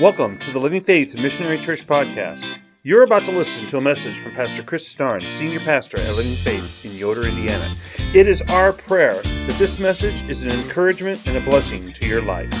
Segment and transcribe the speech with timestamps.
[0.00, 2.46] Welcome to the Living Faith Missionary Church podcast.
[2.82, 6.34] You're about to listen to a message from Pastor Chris Starn, Senior Pastor at Living
[6.34, 7.72] Faith in Yoder, Indiana.
[8.12, 12.20] It is our prayer that this message is an encouragement and a blessing to your
[12.20, 12.52] life.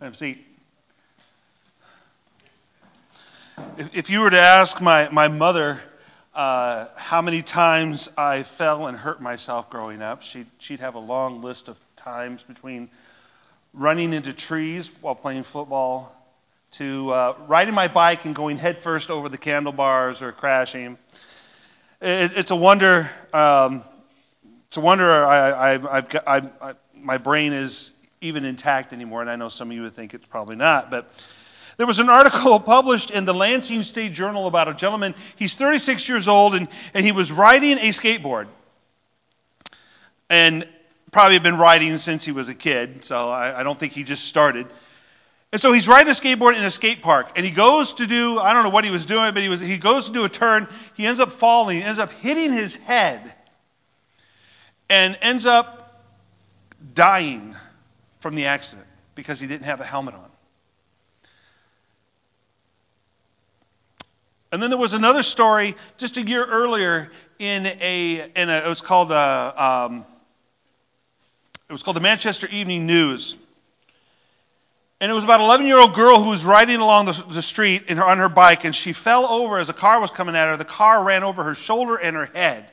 [0.00, 0.44] Have a seat.
[3.78, 5.80] If, if you were to ask my, my mother
[6.34, 10.98] uh, how many times I fell and hurt myself growing up, she'd, she'd have a
[10.98, 12.90] long list of times between
[13.74, 16.14] running into trees while playing football,
[16.72, 20.96] to uh, riding my bike and going headfirst over the handlebars or crashing.
[22.00, 23.10] It, it's a wonder.
[23.32, 23.84] Um,
[24.68, 29.30] it's a wonder I, I, I've got, I, my brain is even intact anymore, and
[29.30, 31.10] I know some of you would think it's probably not, but.
[31.76, 35.12] There was an article published in the Lansing State Journal about a gentleman.
[35.34, 38.46] He's 36 years old, and, and he was riding a skateboard.
[40.30, 40.68] And
[41.14, 44.24] probably been riding since he was a kid, so I, I don't think he just
[44.24, 44.66] started.
[45.52, 48.40] And so he's riding a skateboard in a skate park, and he goes to do,
[48.40, 50.28] I don't know what he was doing, but he, was, he goes to do a
[50.28, 50.66] turn.
[50.94, 53.32] He ends up falling, ends up hitting his head,
[54.90, 56.02] and ends up
[56.94, 57.54] dying
[58.18, 60.28] from the accident because he didn't have a helmet on.
[64.50, 68.68] And then there was another story just a year earlier in a, in a it
[68.68, 70.13] was called a, um, it
[71.74, 73.36] was called the Manchester Evening News.
[75.00, 77.42] And it was about an 11 year old girl who was riding along the, the
[77.42, 80.46] street her, on her bike, and she fell over as a car was coming at
[80.46, 80.56] her.
[80.56, 82.66] The car ran over her shoulder and her head.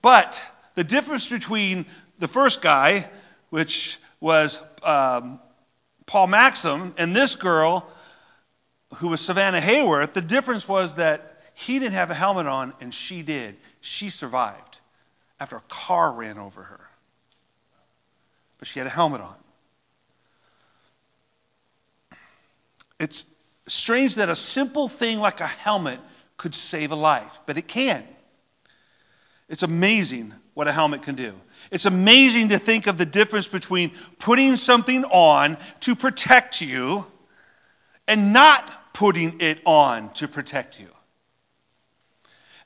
[0.00, 0.40] But
[0.76, 1.84] the difference between
[2.18, 3.06] the first guy,
[3.50, 5.38] which was um,
[6.06, 7.86] Paul Maxim, and this girl,
[8.94, 12.94] who was Savannah Hayworth, the difference was that he didn't have a helmet on and
[12.94, 13.56] she did.
[13.82, 14.78] She survived
[15.38, 16.80] after a car ran over her
[18.58, 19.34] but she had a helmet on.
[22.98, 23.26] It's
[23.66, 26.00] strange that a simple thing like a helmet
[26.36, 28.04] could save a life, but it can.
[29.48, 31.34] It's amazing what a helmet can do.
[31.70, 37.06] It's amazing to think of the difference between putting something on to protect you
[38.06, 40.88] and not putting it on to protect you.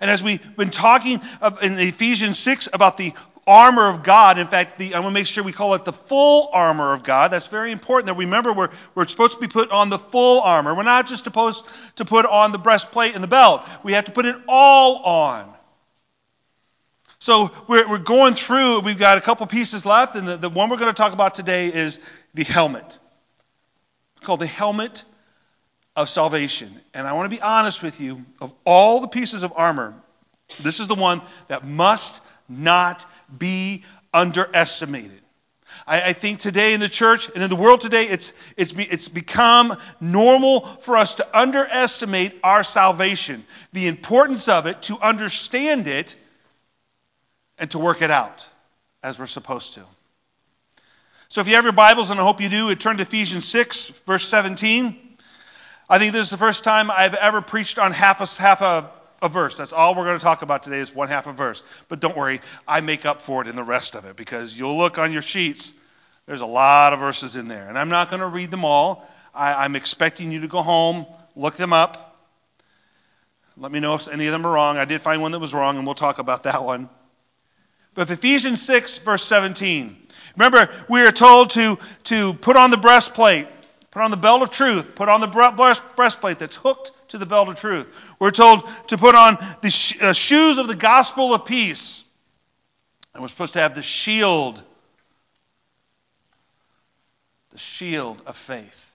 [0.01, 1.21] And as we've been talking
[1.63, 3.15] in Ephesians 6 about the
[3.49, 4.39] armor of God.
[4.39, 7.03] In fact, the, I want to make sure we call it the full armor of
[7.03, 7.33] God.
[7.33, 10.43] That's very important that we remember we're, we're supposed to be put on the full
[10.43, 10.75] armor.
[10.75, 11.65] We're not just supposed
[11.97, 15.55] to put on the breastplate and the belt, we have to put it all on.
[17.21, 20.71] So we're, we're going through, we've got a couple pieces left, and the, the one
[20.71, 21.99] we're going to talk about today is
[22.35, 22.99] the helmet.
[24.17, 25.05] It's called the helmet
[25.97, 26.81] of salvation.
[26.95, 29.95] And I want to be honest with you, of all the pieces of armor,
[30.61, 33.05] this is the one that must not
[33.37, 35.21] be underestimated.
[35.87, 38.85] I, I, think today in the church and in the world today, it's, it's, be,
[38.85, 45.87] it's become normal for us to underestimate our salvation, the importance of it, to understand
[45.87, 46.17] it,
[47.59, 48.47] and to work it out
[49.03, 49.85] as we're supposed to.
[51.29, 53.91] So if you have your Bibles, and I hope you do, turn to Ephesians 6,
[54.07, 54.97] verse 17.
[55.91, 58.91] I think this is the first time I've ever preached on half a, half a
[59.21, 59.57] a verse.
[59.57, 61.63] That's all we're going to talk about today is one half a verse.
[61.89, 64.79] But don't worry, I make up for it in the rest of it because you'll
[64.79, 65.73] look on your sheets.
[66.27, 67.69] There's a lot of verses in there.
[67.69, 69.09] And I'm not going to read them all.
[69.35, 72.17] I, am expecting you to go home, look them up.
[73.57, 74.79] Let me know if any of them are wrong.
[74.79, 76.89] I did find one that was wrong, and we'll talk about that one.
[77.95, 79.97] But Ephesians 6, verse 17.
[80.37, 83.49] Remember, we are told to, to put on the breastplate,
[83.91, 85.27] put on the belt of truth, put on the
[85.97, 87.87] breastplate that's hooked to the belt of truth.
[88.19, 92.05] We're told to put on the sh- uh, shoes of the gospel of peace.
[93.15, 94.63] And we're supposed to have the shield,
[97.53, 98.91] the shield of faith.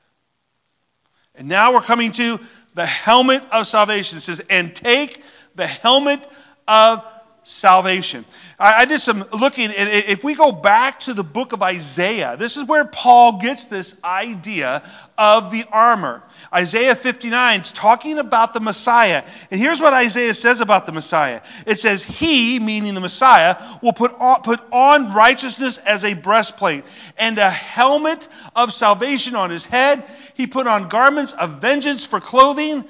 [1.36, 2.40] And now we're coming to
[2.76, 4.18] the helmet of salvation.
[4.18, 5.22] It says, and take
[5.56, 6.28] the helmet
[6.68, 7.04] of
[7.44, 8.26] salvation.
[8.60, 12.56] I, did some looking, and if we go back to the book of Isaiah, this
[12.56, 14.84] is where Paul gets this idea
[15.18, 16.24] of the armor.
[16.54, 19.24] Isaiah 59 is talking about the Messiah.
[19.52, 23.94] And here's what Isaiah says about the Messiah it says, He, meaning the Messiah, will
[23.94, 26.84] put on, put on righteousness as a breastplate
[27.18, 30.04] and a helmet of salvation on his head.
[30.36, 32.86] He put on garments of vengeance for clothing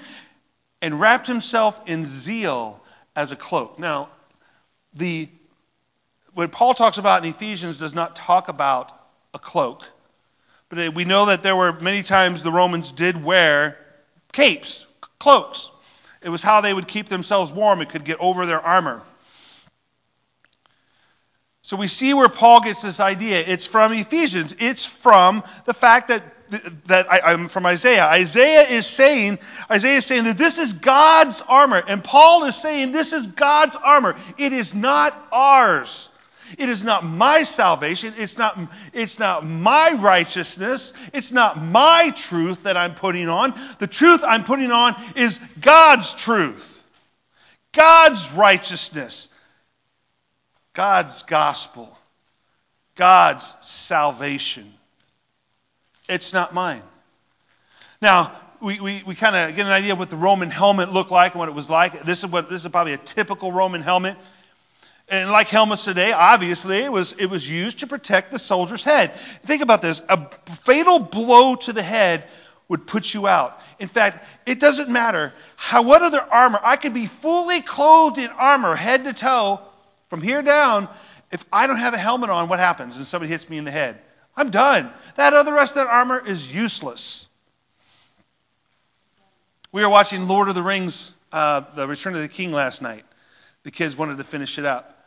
[0.82, 2.82] and wrapped himself in zeal
[3.16, 3.80] as a cloak.
[3.80, 4.10] Now,
[4.96, 5.30] the
[6.34, 8.92] what Paul talks about in Ephesians does not talk about
[9.34, 9.84] a cloak.
[10.70, 13.78] But we know that there were many times the Romans did wear
[14.32, 14.88] capes,
[15.20, 15.70] cloaks.
[16.22, 17.82] It was how they would keep themselves warm.
[17.82, 19.04] It could get over their armor.
[21.64, 23.40] So we see where Paul gets this idea.
[23.40, 24.56] It's from Ephesians.
[24.60, 26.24] It's from the fact that
[26.86, 28.06] that I, am from Isaiah.
[28.06, 29.40] Isaiah is saying,
[29.72, 33.76] Isaiah is saying that this is God's armor, and Paul is saying this is God's
[33.76, 34.16] armor.
[34.38, 36.10] It is not ours.
[36.58, 38.14] It is not my salvation.
[38.18, 38.60] It's not,
[38.92, 40.94] it's not my righteousness.
[41.12, 43.60] It's not my truth that I'm putting on.
[43.80, 46.82] The truth I'm putting on is God's truth,
[47.72, 49.30] God's righteousness,
[50.74, 51.96] God's gospel,
[52.96, 54.74] God's salvation.
[56.10, 56.82] It's not mine.
[58.02, 61.12] Now, we, we, we kind of get an idea of what the Roman helmet looked
[61.12, 62.06] like and what it was like.
[62.06, 64.18] This is, what, this is probably a typical Roman helmet.
[65.10, 69.16] And like helmets today, obviously, it was, it was used to protect the soldier's head.
[69.44, 72.26] Think about this a fatal blow to the head
[72.70, 73.60] would put you out.
[73.80, 76.60] In fact, it doesn't matter how, what other armor.
[76.64, 79.60] I could be fully clothed in armor, head to toe,
[80.14, 80.88] from here down.
[81.32, 82.98] If I don't have a helmet on, what happens?
[82.98, 84.00] And somebody hits me in the head.
[84.38, 84.92] I'm done.
[85.16, 87.28] That other rest of that armor is useless.
[89.72, 93.06] We were watching Lord of the Rings, uh, The Return of the King last night.
[93.64, 95.04] The kids wanted to finish it up.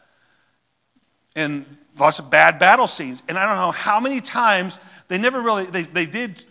[1.37, 1.65] And
[1.97, 3.23] lots of bad battle scenes.
[3.29, 4.77] And I don't know how many times
[5.07, 6.45] they never really, they, they did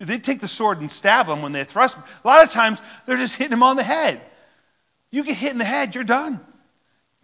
[0.00, 1.94] they take the sword and stab him when they thrust.
[1.94, 2.02] him.
[2.24, 4.20] A lot of times they're just hitting him on the head.
[5.12, 6.40] You get hit in the head, you're done.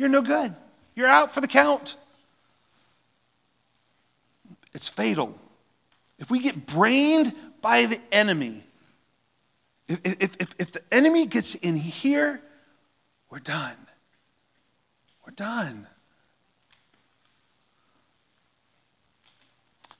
[0.00, 0.56] You're no good.
[0.96, 1.94] You're out for the count.
[4.72, 5.38] It's fatal.
[6.18, 8.64] If we get brained by the enemy,
[9.88, 10.00] if,
[10.40, 12.40] if, if, the enemy gets in here,
[13.28, 13.76] we're done.
[15.26, 15.86] We're done.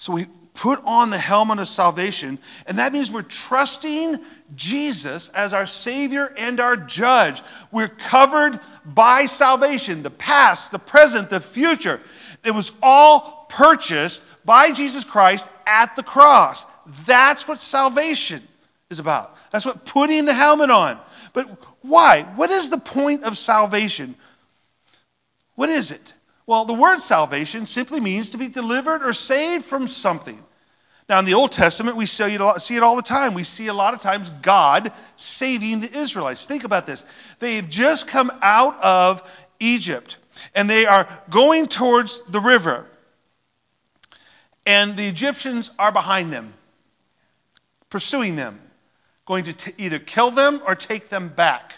[0.01, 4.19] So we put on the helmet of salvation, and that means we're trusting
[4.57, 7.43] Jesus as our Savior and our Judge.
[7.71, 12.01] We're covered by salvation the past, the present, the future.
[12.43, 16.65] It was all purchased by Jesus Christ at the cross.
[17.05, 18.43] That's what salvation
[18.89, 19.37] is about.
[19.53, 20.99] That's what putting the helmet on.
[21.35, 21.47] But
[21.83, 22.23] why?
[22.23, 24.15] What is the point of salvation?
[25.57, 26.15] What is it?
[26.47, 30.43] Well, the word salvation simply means to be delivered or saved from something.
[31.09, 33.35] Now, in the Old Testament, we see it all the time.
[33.35, 36.45] We see a lot of times God saving the Israelites.
[36.47, 37.05] Think about this.
[37.41, 39.29] They've just come out of
[39.59, 40.17] Egypt,
[40.55, 42.87] and they are going towards the river
[44.67, 46.53] and the Egyptians are behind them,
[47.89, 48.61] pursuing them,
[49.27, 51.75] going to t- either kill them or take them back.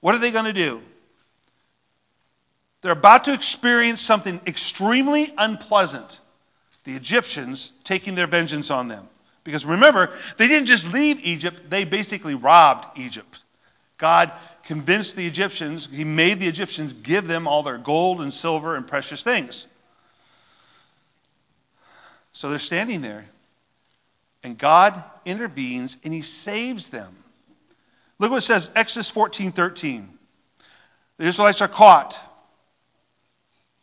[0.00, 0.82] What are they going to do?
[2.82, 6.20] They're about to experience something extremely unpleasant.
[6.84, 9.08] The Egyptians taking their vengeance on them.
[9.44, 13.38] Because remember, they didn't just leave Egypt, they basically robbed Egypt.
[13.98, 14.32] God
[14.64, 18.86] convinced the Egyptians, He made the Egyptians give them all their gold and silver and
[18.86, 19.66] precious things.
[22.32, 23.26] So they're standing there,
[24.42, 27.14] and God intervenes and he saves them.
[28.18, 30.08] Look what it says, Exodus 14 13.
[31.18, 32.18] The Israelites are caught,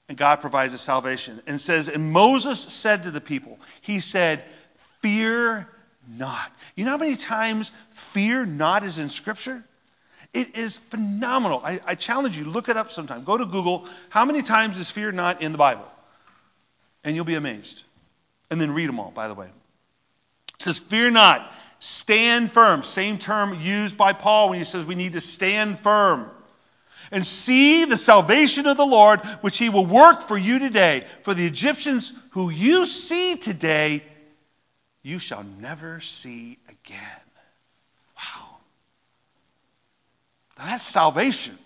[0.09, 1.41] and God provides a salvation.
[1.47, 4.43] And says, And Moses said to the people, He said,
[5.01, 5.67] Fear
[6.17, 6.51] not.
[6.75, 9.63] You know how many times fear not is in Scripture?
[10.33, 11.61] It is phenomenal.
[11.63, 13.23] I, I challenge you, look it up sometime.
[13.23, 13.87] Go to Google.
[14.09, 15.87] How many times is fear not in the Bible?
[17.03, 17.83] And you'll be amazed.
[18.51, 19.47] And then read them all, by the way.
[19.47, 22.81] It says, Fear not, stand firm.
[22.81, 26.31] Same term used by Paul when he says we need to stand firm.
[27.11, 31.05] And see the salvation of the Lord, which he will work for you today.
[31.23, 34.03] For the Egyptians who you see today,
[35.01, 37.21] you shall never see again.
[38.15, 38.57] Wow.
[40.57, 41.57] Now that's salvation.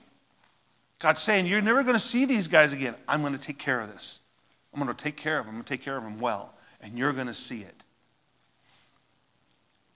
[1.00, 2.96] God's saying, You're never going to see these guys again.
[3.08, 4.20] I'm going to take care of this.
[4.74, 5.56] I'm going to take care of them.
[5.56, 7.84] I'm going to take care of them well and you're going to see it.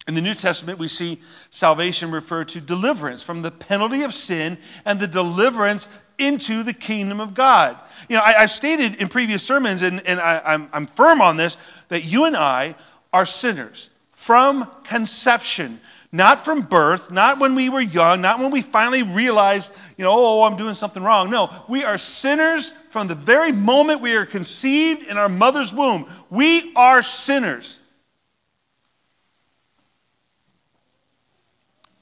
[0.08, 4.58] In the New Testament, we see salvation referred to deliverance from the penalty of sin
[4.86, 5.88] and the deliverance
[6.18, 7.78] into the kingdom of God.
[8.08, 11.36] You know, I, have stated in previous sermons, and, and I, I'm, I'm firm on
[11.36, 11.58] this,
[11.90, 12.76] that you and I
[13.12, 15.80] are sinners from conception,
[16.12, 20.14] not from birth, not when we were young, not when we finally realized, you know,
[20.14, 21.30] oh, I'm doing something wrong.
[21.30, 26.10] No, we are sinners from the very moment we are conceived in our mother's womb.
[26.30, 27.78] We are sinners.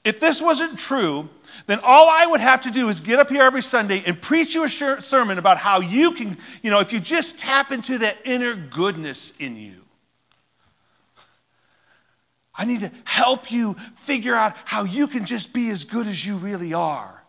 [0.06, 1.28] If this wasn't true,
[1.66, 4.54] then all I would have to do is get up here every Sunday and preach
[4.54, 8.18] you a sermon about how you can, you know, if you just tap into that
[8.24, 9.74] inner goodness in you.
[12.54, 16.24] I need to help you figure out how you can just be as good as
[16.24, 17.20] you really are.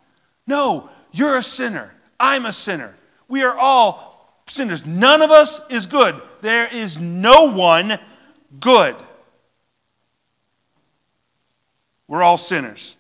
[0.45, 1.91] No, you're a sinner.
[2.19, 2.95] I'm a sinner.
[3.27, 4.85] We are all sinners.
[4.85, 6.21] None of us is good.
[6.41, 7.97] There is no one
[8.59, 8.95] good.
[12.07, 12.95] We're all sinners.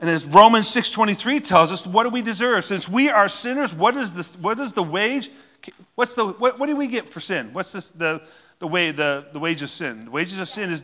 [0.00, 2.64] And as Romans 6:23 tells us, what do we deserve?
[2.64, 5.30] Since we are sinners, what is the what is the wage?
[5.94, 7.50] What's the what, what do we get for sin?
[7.52, 8.22] What's this, the
[8.58, 10.06] the way the, the wage of sin?
[10.06, 10.82] The wages of sin is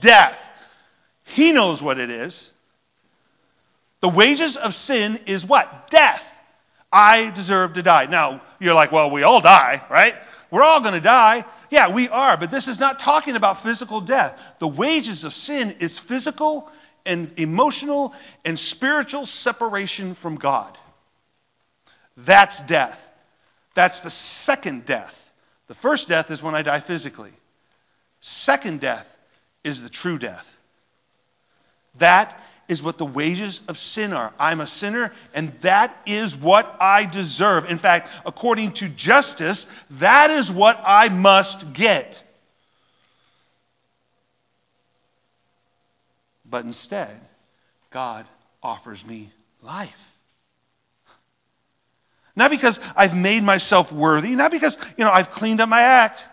[0.00, 0.38] death.
[1.24, 2.52] He knows what it is.
[4.00, 5.90] The wages of sin is what?
[5.90, 6.24] Death.
[6.92, 8.06] I deserve to die.
[8.06, 10.16] Now, you're like, well, we all die, right?
[10.50, 11.44] We're all going to die.
[11.70, 14.40] Yeah, we are, but this is not talking about physical death.
[14.58, 16.70] The wages of sin is physical
[17.06, 18.14] and emotional
[18.44, 20.76] and spiritual separation from God.
[22.16, 23.00] That's death.
[23.74, 25.16] That's the second death.
[25.68, 27.32] The first death is when I die physically.
[28.20, 29.06] Second death
[29.62, 30.46] is the true death.
[31.98, 32.38] That
[32.70, 34.32] is what the wages of sin are.
[34.38, 37.68] I'm a sinner, and that is what I deserve.
[37.68, 39.66] In fact, according to justice,
[39.98, 42.22] that is what I must get.
[46.48, 47.20] But instead,
[47.90, 48.24] God
[48.62, 50.06] offers me life.
[52.36, 56.24] Not because I've made myself worthy, not because, you know, I've cleaned up my act.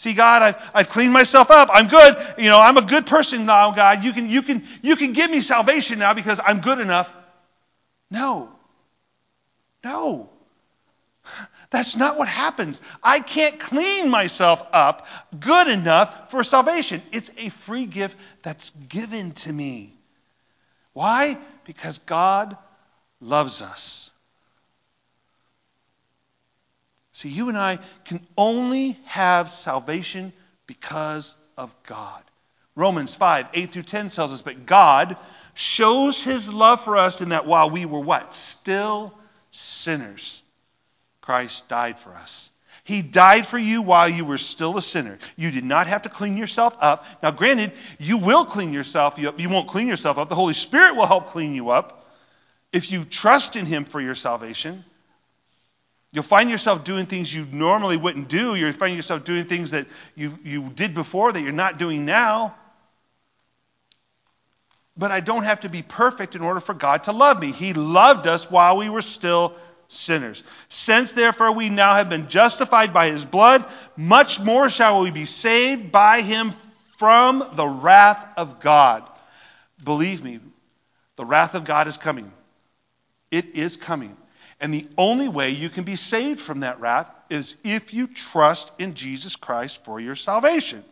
[0.00, 1.68] See, God, I've, I've cleaned myself up.
[1.70, 2.16] I'm good.
[2.38, 4.02] You know, I'm a good person now, God.
[4.02, 7.14] You can, you, can, you can give me salvation now because I'm good enough.
[8.10, 8.48] No.
[9.84, 10.30] No.
[11.68, 12.80] That's not what happens.
[13.02, 15.06] I can't clean myself up
[15.38, 17.02] good enough for salvation.
[17.12, 19.92] It's a free gift that's given to me.
[20.94, 21.36] Why?
[21.66, 22.56] Because God
[23.20, 23.99] loves us.
[27.20, 30.32] So you and I can only have salvation
[30.66, 32.22] because of God.
[32.74, 35.18] Romans 5, 8 through 10 tells us, but God
[35.52, 38.32] shows his love for us in that while we were what?
[38.32, 39.12] Still
[39.50, 40.42] sinners,
[41.20, 42.50] Christ died for us.
[42.84, 45.18] He died for you while you were still a sinner.
[45.36, 47.04] You did not have to clean yourself up.
[47.22, 49.38] Now, granted, you will clean yourself up.
[49.38, 50.30] You won't clean yourself up.
[50.30, 52.10] The Holy Spirit will help clean you up
[52.72, 54.86] if you trust in Him for your salvation.
[56.12, 58.54] You'll find yourself doing things you normally wouldn't do.
[58.56, 59.86] You'll find yourself doing things that
[60.16, 62.54] you, you did before that you're not doing now.
[64.96, 67.52] But I don't have to be perfect in order for God to love me.
[67.52, 69.54] He loved us while we were still
[69.88, 70.42] sinners.
[70.68, 73.64] Since therefore we now have been justified by his blood,
[73.96, 76.54] much more shall we be saved by him
[76.98, 79.08] from the wrath of God.
[79.82, 80.40] Believe me,
[81.16, 82.32] the wrath of God is coming.
[83.30, 84.16] It is coming.
[84.60, 88.70] And the only way you can be saved from that wrath is if you trust
[88.78, 90.84] in Jesus Christ for your salvation.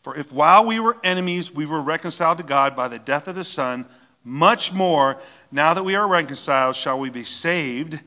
[0.00, 3.36] For if while we were enemies we were reconciled to God by the death of
[3.36, 3.86] his Son,
[4.24, 5.20] much more,
[5.52, 7.98] now that we are reconciled, shall we be saved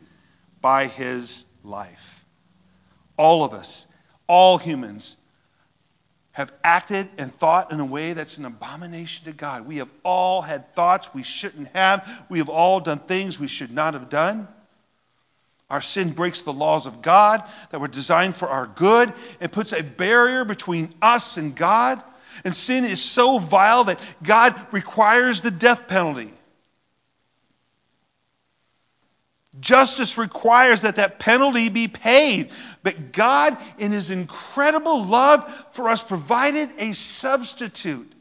[0.61, 2.25] by his life.
[3.17, 3.85] All of us,
[4.27, 5.15] all humans,
[6.39, 9.67] have acted and thought in a way that's an abomination to God.
[9.67, 12.09] We have all had thoughts we shouldn't have.
[12.29, 14.47] We have all done things we should not have done.
[15.69, 19.73] Our sin breaks the laws of God that were designed for our good and puts
[19.73, 22.01] a barrier between us and God.
[22.45, 26.31] And sin is so vile that God requires the death penalty.
[29.59, 32.51] Justice requires that that penalty be paid.
[32.83, 38.11] But God, in His incredible love for us, provided a substitute.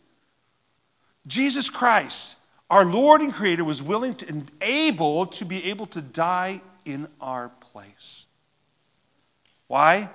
[1.26, 2.36] Jesus Christ,
[2.70, 7.08] our Lord and Creator, was willing to, and able to be able to die in
[7.20, 8.26] our place.
[9.66, 10.08] Why?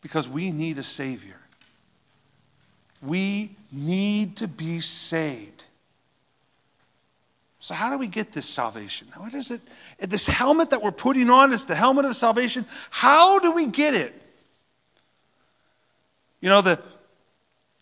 [0.00, 1.38] Because we need a Savior.
[3.00, 5.64] We need to be saved.
[7.64, 9.08] So, how do we get this salvation?
[9.16, 9.62] What is it?
[9.98, 12.66] This helmet that we're putting on is the helmet of salvation.
[12.90, 14.12] How do we get it?
[16.42, 16.78] You know, the,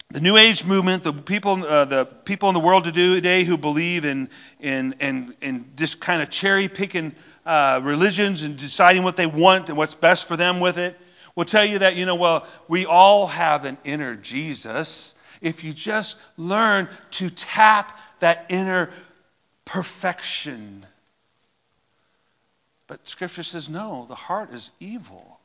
[0.09, 4.05] the New Age movement, the people, uh, the people in the world today who believe
[4.05, 7.13] in, in, in, in just kind of cherry picking
[7.45, 10.97] uh, religions and deciding what they want and what's best for them with it,
[11.35, 15.17] will tell you that, you know, well, we all have an inner Jesus.
[15.41, 18.91] If you just learn to tap that inner
[19.73, 20.85] perfection.
[22.89, 25.41] But Scripture says no, the heart is evil.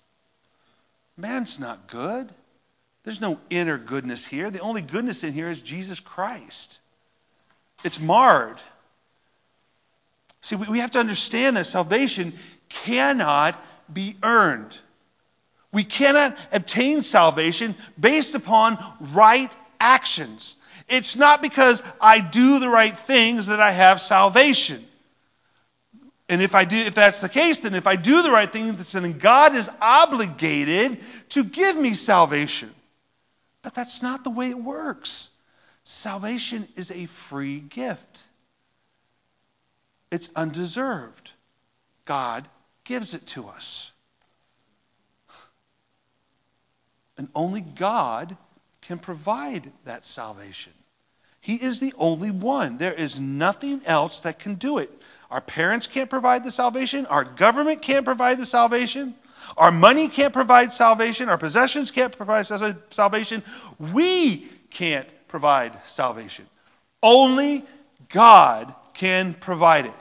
[1.15, 2.29] Man's not good.
[3.05, 4.51] There's no inner goodness here.
[4.51, 6.79] The only goodness in here is Jesus Christ.
[7.85, 8.57] It's marred.
[10.41, 12.33] See, we have to understand that salvation
[12.67, 13.57] cannot
[13.91, 14.77] be earned.
[15.71, 20.57] We cannot obtain salvation based upon right actions.
[20.87, 24.85] It's not because I do the right things that I have salvation.
[26.29, 28.91] And if I do, if that's the case, then if I do the right things,
[28.91, 32.73] then God is obligated to give me salvation.
[33.61, 35.29] But that's not the way it works.
[35.83, 38.19] Salvation is a free gift.
[40.11, 41.31] It's undeserved.
[42.05, 42.47] God
[42.83, 43.91] gives it to us.
[47.17, 48.37] And only God
[48.87, 50.71] can provide that salvation.
[51.41, 52.77] He is the only one.
[52.77, 54.89] There is nothing else that can do it.
[55.29, 57.05] Our parents can't provide the salvation.
[57.05, 59.13] Our government can't provide the salvation.
[59.57, 61.27] Our money can't provide salvation.
[61.27, 62.47] Our possessions can't provide
[62.89, 63.43] salvation.
[63.77, 66.45] We can't provide salvation.
[67.03, 67.65] Only
[68.09, 69.93] God can provide it.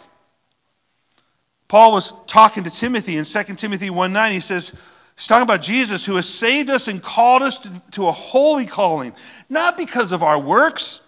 [1.67, 4.33] Paul was talking to Timothy in 2 Timothy 1 9.
[4.33, 4.73] He says,
[5.17, 8.67] He's talking about Jesus who has saved us and called us to, to, a holy
[8.67, 9.15] calling,
[9.49, 11.01] not because of our works.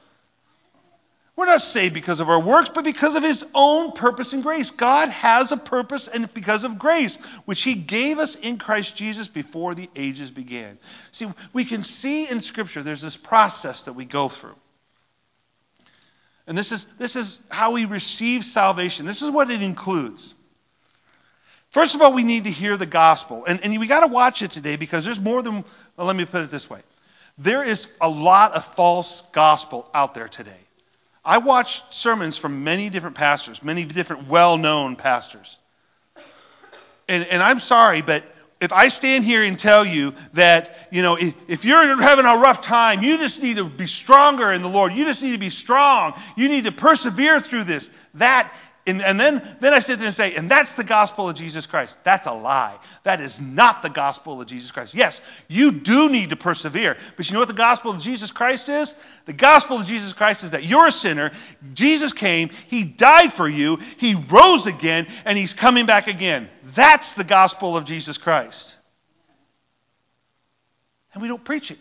[1.36, 4.70] We're not saved because of our works, but because of his own purpose and grace.
[4.70, 9.28] God has a purpose and because of grace, which he gave us in Christ Jesus
[9.28, 10.78] before the ages began.
[11.12, 14.56] See, we can see in Scripture there's this process that we go through.
[16.46, 19.04] And this is, this is how we receive salvation.
[19.04, 20.34] This is what it includes.
[21.70, 23.44] First of all, we need to hear the gospel.
[23.44, 25.64] And, and we got to watch it today because there's more than,
[25.96, 26.80] well, let me put it this way.
[27.36, 30.50] There is a lot of false gospel out there today.
[31.24, 35.58] I watch sermons from many different pastors, many different well known pastors.
[37.06, 38.24] And, and I'm sorry, but
[38.60, 42.36] if I stand here and tell you that, you know, if, if, you're having a
[42.38, 44.92] rough time, you just need to be stronger in the Lord.
[44.94, 46.14] You just need to be strong.
[46.36, 47.88] You need to persevere through this.
[48.14, 48.52] That
[48.88, 51.66] and, and, then, then I sit there and say, and that's the gospel of Jesus
[51.66, 52.02] Christ.
[52.04, 52.78] That's a lie.
[53.02, 54.94] That is not the gospel of Jesus Christ.
[54.94, 56.96] Yes, you do need to persevere.
[57.16, 58.94] But you know what the gospel of Jesus Christ is?
[59.26, 61.32] The gospel of Jesus Christ is that you're a sinner.
[61.74, 62.48] Jesus came.
[62.68, 63.78] He died for you.
[63.98, 66.48] He rose again, and he's coming back again.
[66.74, 68.74] That's the gospel of Jesus Christ.
[71.12, 71.78] And we don't preach it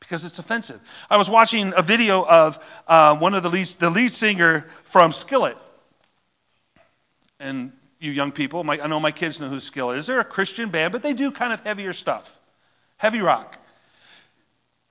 [0.00, 0.80] because it's offensive.
[1.08, 5.12] I was watching a video of uh, one of the lead, the lead singer from
[5.12, 5.56] Skillet
[7.44, 10.06] and you young people, my, I know my kids know who Skillet is.
[10.06, 12.38] They're a Christian band, but they do kind of heavier stuff,
[12.96, 13.56] heavy rock.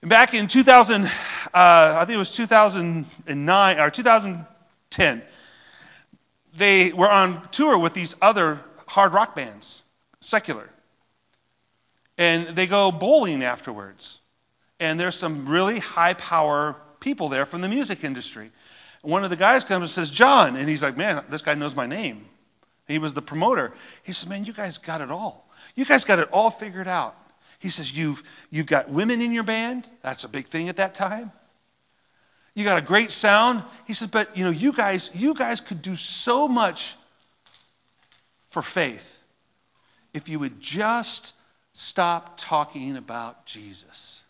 [0.02, 1.10] And back in 2000, uh,
[1.54, 5.22] I think it was 2009 or 2010,
[6.56, 9.82] they were on tour with these other hard rock bands,
[10.20, 10.70] secular.
[12.18, 14.20] And they go bowling afterwards.
[14.80, 18.52] And there's some really high power people there from the music industry.
[19.02, 20.56] One of the guys comes and says, John.
[20.56, 22.26] And he's like, man, this guy knows my name.
[22.88, 23.74] He was the promoter.
[24.04, 25.48] He says, Man, you guys got it all.
[25.76, 27.16] You guys got it all figured out.
[27.60, 29.88] He says, You've, you've got women in your band.
[30.02, 31.32] That's a big thing at that time.
[32.56, 33.64] You got a great sound.
[33.86, 36.96] He says, But you know, you guys, you guys could do so much
[38.50, 39.10] for faith
[40.14, 41.34] if you would just
[41.74, 44.22] stop talking about Jesus.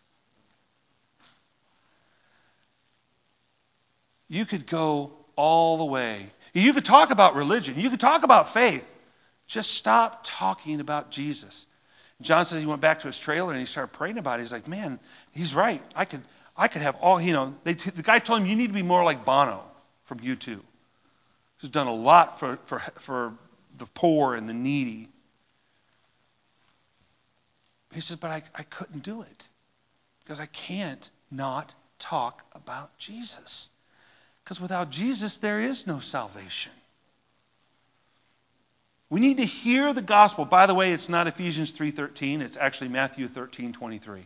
[4.29, 7.79] You could go all the way you could talk about religion.
[7.79, 8.87] You could talk about faith.
[9.47, 11.65] Just stop talking about Jesus.
[12.21, 14.43] John says he went back to his trailer and he started praying about it.
[14.43, 14.99] He's like, man,
[15.31, 15.81] he's right.
[15.95, 16.21] I could,
[16.55, 18.83] I could have all, you know, they, the guy told him, you need to be
[18.83, 19.63] more like Bono
[20.05, 20.59] from U2.
[21.57, 23.33] who's done a lot for, for, for
[23.77, 25.09] the poor and the needy.
[27.91, 29.43] He says, but I, I couldn't do it
[30.23, 33.69] because I can't not talk about Jesus.
[34.43, 36.71] Because without Jesus, there is no salvation.
[39.09, 40.43] We need to hear the gospel.
[40.43, 44.25] By the way, it's not Ephesians 3:13, it's actually Matthew 13:23.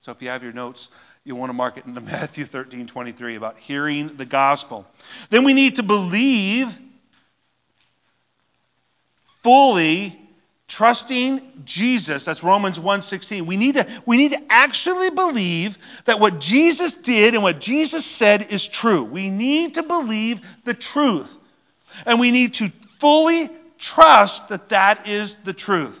[0.00, 0.90] So if you have your notes,
[1.24, 4.86] you'll want to mark it into Matthew 13:23 about hearing the gospel.
[5.30, 6.76] Then we need to believe
[9.42, 10.23] fully
[10.74, 13.46] trusting Jesus, that's Romans 1:16.
[13.46, 18.04] We need to we need to actually believe that what Jesus did and what Jesus
[18.04, 19.04] said is true.
[19.04, 21.30] We need to believe the truth.
[22.04, 26.00] And we need to fully trust that that is the truth.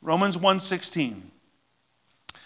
[0.00, 1.31] Romans 1:16.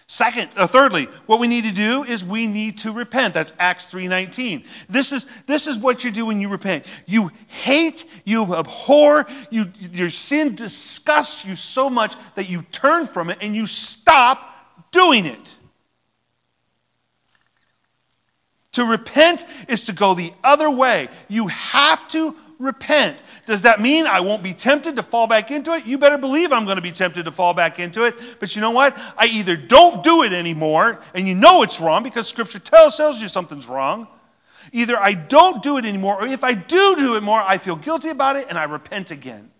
[0.09, 3.35] Second, uh, thirdly, what we need to do is we need to repent.
[3.35, 4.65] That's Acts 3:19.
[4.89, 6.87] This is this is what you do when you repent.
[7.07, 13.31] You hate, you abhor, you, your sin disgusts you so much that you turn from
[13.31, 14.49] it and you stop
[14.93, 15.55] doing it.
[18.73, 21.09] To repent is to go the other way.
[21.29, 23.19] You have to repent.
[23.47, 25.87] Does that mean I won't be tempted to fall back into it?
[25.87, 28.15] You better believe I'm going to be tempted to fall back into it.
[28.41, 28.97] But you know what?
[29.17, 33.21] I either don't do it anymore, and you know it's wrong because Scripture tells, tells
[33.21, 34.09] you something's wrong.
[34.73, 37.77] Either I don't do it anymore, or if I do do it more, I feel
[37.77, 39.51] guilty about it and I repent again.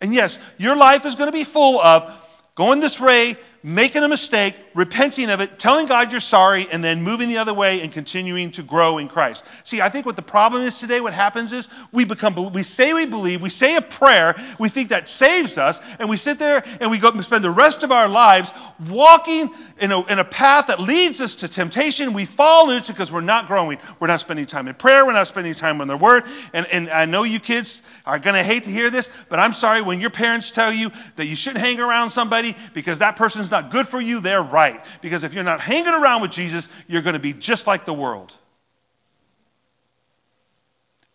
[0.00, 2.12] And yes, your life is going to be full of
[2.54, 7.02] going this way, making a mistake, repenting of it, telling God you're sorry, and then
[7.02, 9.42] moving the other way and continuing to grow in Christ.
[9.62, 12.92] See, I think what the problem is today, what happens is we become, we say
[12.92, 16.62] we believe, we say a prayer, we think that saves us, and we sit there
[16.78, 18.52] and we go and spend the rest of our lives
[18.86, 19.50] walking
[19.80, 22.12] in a, in a path that leads us to temptation.
[22.12, 23.78] We fall into because we're not growing.
[23.98, 25.06] We're not spending time in prayer.
[25.06, 26.24] We're not spending time on the Word.
[26.52, 29.52] And, and I know you kids are going to hate to hear this, but I'm
[29.52, 33.50] sorry when your parents tell you that you shouldn't hang around somebody because that person's
[33.50, 34.84] not good for you, they're right.
[35.00, 37.94] Because if you're not hanging around with Jesus, you're going to be just like the
[37.94, 38.32] world.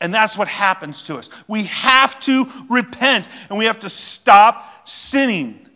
[0.01, 1.29] And that's what happens to us.
[1.47, 5.67] We have to repent and we have to stop sinning.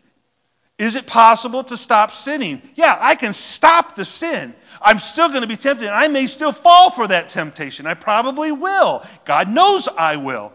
[0.80, 2.62] Is it possible to stop sinning?
[2.76, 4.56] Yeah, I can stop the sin.
[4.82, 5.90] I'm still going to be tempted.
[5.90, 7.86] I may still fall for that temptation.
[7.86, 9.04] I probably will.
[9.26, 10.54] God knows I will.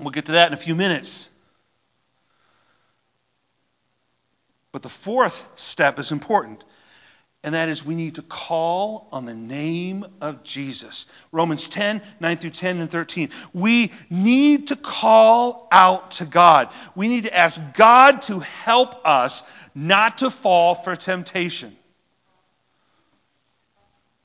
[0.00, 1.28] We'll get to that in a few minutes.
[4.72, 6.62] But the fourth step is important,
[7.42, 11.06] and that is we need to call on the name of Jesus.
[11.32, 13.30] Romans 10, 9 through 10 and 13.
[13.52, 16.72] We need to call out to God.
[16.94, 19.42] We need to ask God to help us
[19.74, 21.76] not to fall for temptation.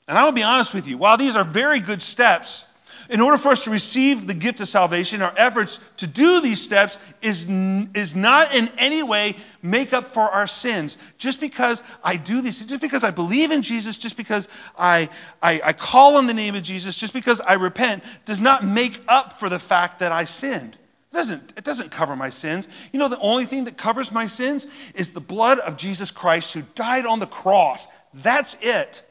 [0.06, 2.64] And I will be honest with you, while these are very good steps,
[3.08, 6.60] in order for us to receive the gift of salvation, our efforts to do these
[6.60, 7.46] steps is,
[7.94, 10.96] is not in any way make up for our sins.
[11.18, 15.08] Just because I do these, just because I believe in Jesus, just because I,
[15.42, 19.00] I, I call on the name of Jesus, just because I repent, does not make
[19.08, 20.76] up for the fact that I sinned.
[21.12, 22.68] It doesn't, it doesn't cover my sins.
[22.92, 26.52] You know, the only thing that covers my sins is the blood of Jesus Christ
[26.52, 27.88] who died on the cross.
[28.12, 29.02] That's it.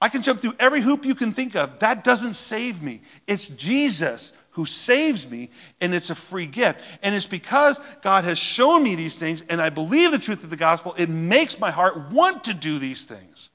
[0.00, 1.80] I can jump through every hoop you can think of.
[1.80, 3.02] That doesn't save me.
[3.26, 6.80] It's Jesus who saves me, and it's a free gift.
[7.02, 10.50] And it's because God has shown me these things, and I believe the truth of
[10.50, 13.50] the gospel, it makes my heart want to do these things.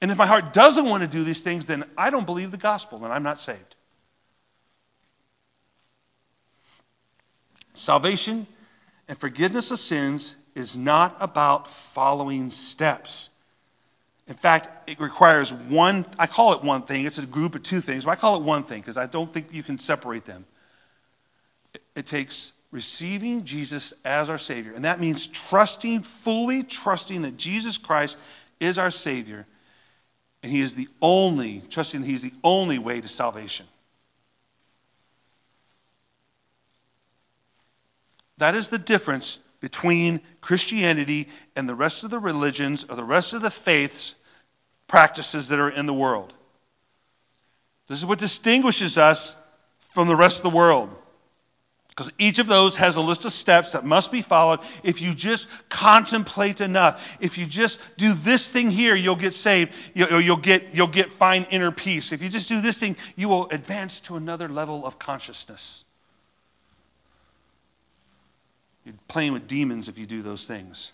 [0.00, 2.56] And if my heart doesn't want to do these things, then I don't believe the
[2.56, 3.76] gospel, and I'm not saved.
[7.74, 8.46] Salvation
[9.06, 13.30] and forgiveness of sins is not about following steps.
[14.28, 17.06] In fact, it requires one, I call it one thing.
[17.06, 19.32] It's a group of two things, but I call it one thing because I don't
[19.32, 20.44] think you can separate them.
[21.74, 24.72] It, it takes receiving Jesus as our Savior.
[24.74, 28.18] And that means trusting, fully trusting that Jesus Christ
[28.58, 29.46] is our Savior.
[30.42, 33.66] And He is the only, trusting that He's the only way to salvation.
[38.38, 43.32] That is the difference between Christianity and the rest of the religions or the rest
[43.32, 44.14] of the faiths
[44.86, 46.32] practices that are in the world.
[47.88, 49.36] This is what distinguishes us
[49.94, 50.90] from the rest of the world.
[51.88, 54.60] Because each of those has a list of steps that must be followed.
[54.82, 59.72] If you just contemplate enough, if you just do this thing here, you'll get saved.
[59.94, 62.12] You'll get, you'll get fine inner peace.
[62.12, 65.85] If you just do this thing, you will advance to another level of consciousness.
[68.86, 70.92] You're playing with demons if you do those things.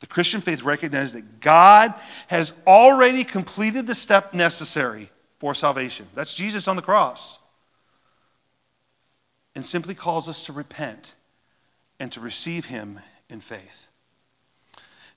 [0.00, 1.92] The Christian faith recognizes that God
[2.26, 6.06] has already completed the step necessary for salvation.
[6.14, 7.38] That's Jesus on the cross.
[9.54, 11.14] And simply calls us to repent
[12.00, 12.98] and to receive Him
[13.28, 13.60] in faith.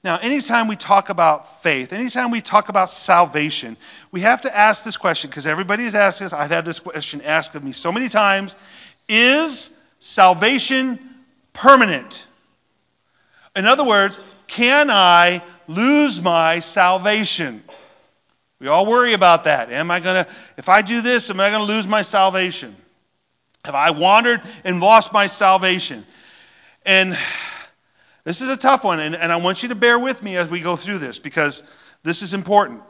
[0.04, 3.78] Now, anytime we talk about faith, anytime we talk about salvation,
[4.12, 6.34] we have to ask this question because everybody has asked us.
[6.34, 8.56] I've had this question asked of me so many times
[9.08, 11.00] Is salvation
[11.58, 12.24] permanent.
[13.56, 17.63] In other words, can I lose my salvation?
[18.60, 19.72] We all worry about that.
[19.72, 22.76] Am I going to, if I do this, am I going to lose my salvation?
[23.65, 26.06] Have I wandered and lost my salvation?
[26.86, 27.17] And
[28.24, 30.50] this is a tough one, and, and I want you to bear with me as
[30.50, 31.63] we go through this because
[32.04, 32.82] this is important.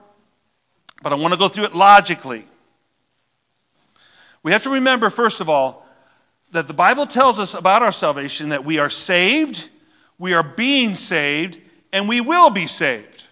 [1.01, 2.45] But I want to go through it logically.
[4.43, 5.86] We have to remember, first of all,
[6.51, 9.67] that the Bible tells us about our salvation that we are saved,
[10.17, 11.57] we are being saved,
[11.91, 13.23] and we will be saved.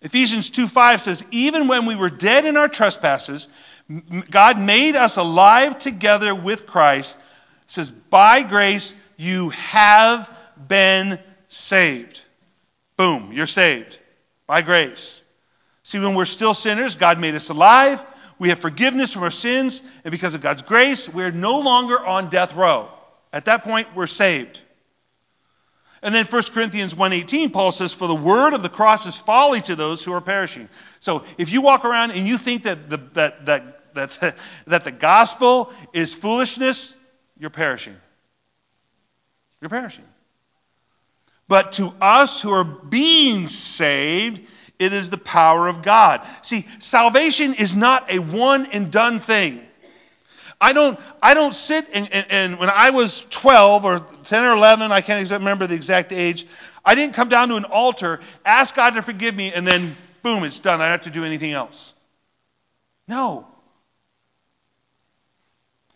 [0.00, 3.48] Ephesians 2:5 says, Even when we were dead in our trespasses,
[4.30, 7.16] God made us alive together with Christ.
[7.66, 10.28] It says, By grace you have
[10.68, 12.20] been saved.
[12.96, 13.98] Boom, you're saved.
[14.46, 15.20] By grace.
[15.84, 18.04] See, when we're still sinners, God made us alive.
[18.42, 22.28] We have forgiveness from our sins, and because of God's grace, we're no longer on
[22.28, 22.88] death row.
[23.32, 24.58] At that point, we're saved.
[26.02, 29.60] And then 1 Corinthians 1:18 Paul says for the word of the cross is folly
[29.60, 30.68] to those who are perishing.
[30.98, 34.90] So if you walk around and you think that the, that, that, that, that the
[34.90, 36.96] gospel is foolishness,
[37.38, 37.94] you're perishing.
[39.60, 40.04] You're perishing.
[41.46, 44.40] But to us who are being saved,
[44.82, 46.26] it is the power of God.
[46.42, 49.66] See, salvation is not a one and done thing.
[50.60, 54.52] I don't, I don't sit and, and, and, when I was 12 or 10 or
[54.52, 56.46] 11, I can't remember the exact age,
[56.84, 60.44] I didn't come down to an altar, ask God to forgive me, and then boom,
[60.44, 60.80] it's done.
[60.80, 61.92] I don't have to do anything else.
[63.06, 63.46] No.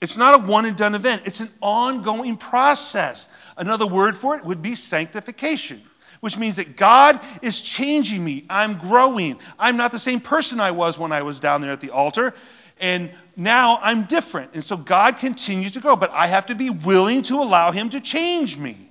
[0.00, 3.28] It's not a one and done event, it's an ongoing process.
[3.56, 5.82] Another word for it would be sanctification,
[6.26, 8.44] which means that God is changing me.
[8.50, 9.38] I'm growing.
[9.60, 12.34] I'm not the same person I was when I was down there at the altar.
[12.80, 14.54] And now I'm different.
[14.54, 17.90] And so God continues to grow, but I have to be willing to allow Him
[17.90, 18.90] to change me.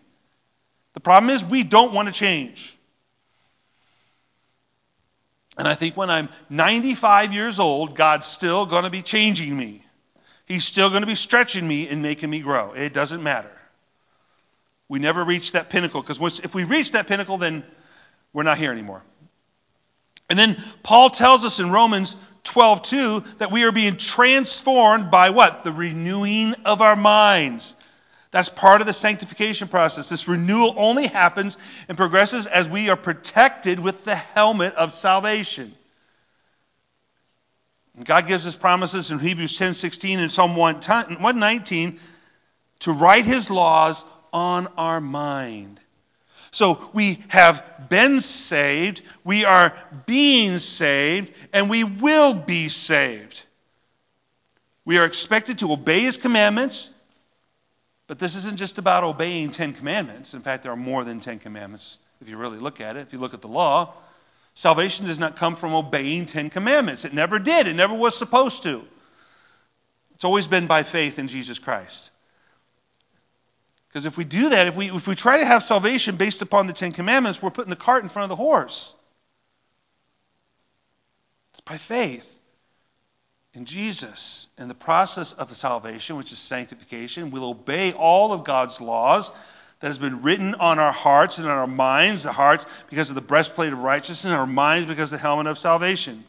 [0.93, 2.73] The problem is we don't want to change.
[5.57, 9.83] And I think when I'm 95 years old, God's still going to be changing me.
[10.45, 12.71] He's still going to be stretching me and making me grow.
[12.71, 13.51] It doesn't matter.
[14.87, 17.63] We never reach that pinnacle because if we reach that pinnacle, then
[18.33, 19.01] we're not here anymore.
[20.29, 25.63] And then Paul tells us in Romans 12:2 that we are being transformed by what?
[25.63, 27.75] The renewing of our minds.
[28.31, 30.09] That's part of the sanctification process.
[30.09, 35.73] This renewal only happens and progresses as we are protected with the helmet of salvation.
[38.03, 41.99] God gives us promises in Hebrews 10:16 and Psalm 119
[42.79, 44.03] to write his laws
[44.35, 45.79] on our mind.
[46.51, 49.73] So we have been saved, we are
[50.05, 53.41] being saved, and we will be saved.
[54.83, 56.89] We are expected to obey His commandments,
[58.07, 60.33] but this isn't just about obeying Ten Commandments.
[60.33, 63.13] In fact, there are more than Ten Commandments if you really look at it, if
[63.13, 63.93] you look at the law.
[64.53, 67.05] Salvation does not come from obeying Ten Commandments.
[67.05, 68.83] It never did, it never was supposed to.
[70.15, 72.11] It's always been by faith in Jesus Christ.
[73.95, 76.67] Because if we do that, if we, if we try to have salvation based upon
[76.67, 78.93] the Ten Commandments, we're putting the cart in front of the horse.
[81.53, 82.29] It's by faith
[83.53, 87.31] in Jesus and the process of salvation, which is sanctification.
[87.31, 89.31] We'll obey all of God's laws
[89.79, 93.15] that has been written on our hearts and on our minds, the hearts because of
[93.15, 96.25] the breastplate of righteousness, and our minds because of the helmet of salvation.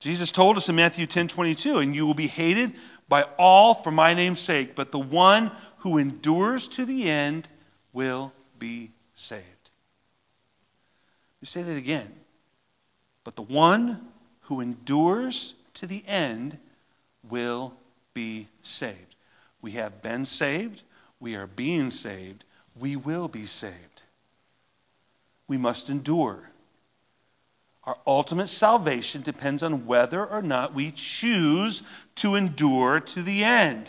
[0.00, 2.74] Jesus told us in Matthew 10:22, and you will be hated
[3.08, 7.48] by all for my name's sake, but the one who endures to the end
[7.92, 9.44] will be saved.
[11.40, 12.12] We say that again.
[13.24, 14.00] But the one
[14.42, 16.58] who endures to the end
[17.28, 17.74] will
[18.14, 19.14] be saved.
[19.60, 20.82] We have been saved.
[21.20, 22.44] We are being saved.
[22.78, 24.02] We will be saved.
[25.48, 26.48] We must endure.
[27.86, 31.84] Our ultimate salvation depends on whether or not we choose
[32.16, 33.88] to endure to the end.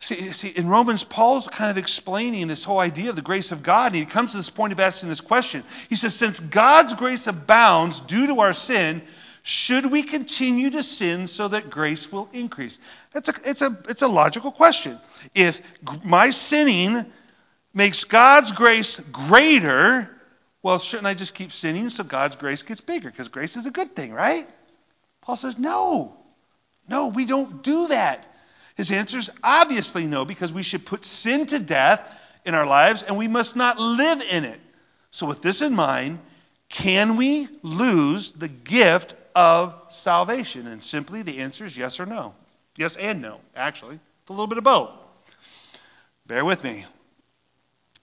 [0.00, 3.62] See, see, in Romans, Paul's kind of explaining this whole idea of the grace of
[3.62, 5.64] God, and he comes to this point of asking this question.
[5.88, 9.02] He says, Since God's grace abounds due to our sin,
[9.42, 12.78] should we continue to sin so that grace will increase?
[13.12, 15.00] That's a, it's, a, it's a logical question.
[15.34, 15.60] If
[16.04, 17.06] my sinning
[17.72, 20.17] makes God's grace greater,
[20.68, 23.10] well, shouldn't I just keep sinning so God's grace gets bigger?
[23.10, 24.46] Because grace is a good thing, right?
[25.22, 26.14] Paul says, no.
[26.86, 28.26] No, we don't do that.
[28.74, 32.06] His answer is obviously no, because we should put sin to death
[32.44, 34.60] in our lives and we must not live in it.
[35.10, 36.18] So, with this in mind,
[36.68, 40.66] can we lose the gift of salvation?
[40.66, 42.34] And simply the answer is yes or no.
[42.76, 43.94] Yes and no, actually.
[43.94, 44.90] It's a little bit of both.
[46.26, 46.84] Bear with me.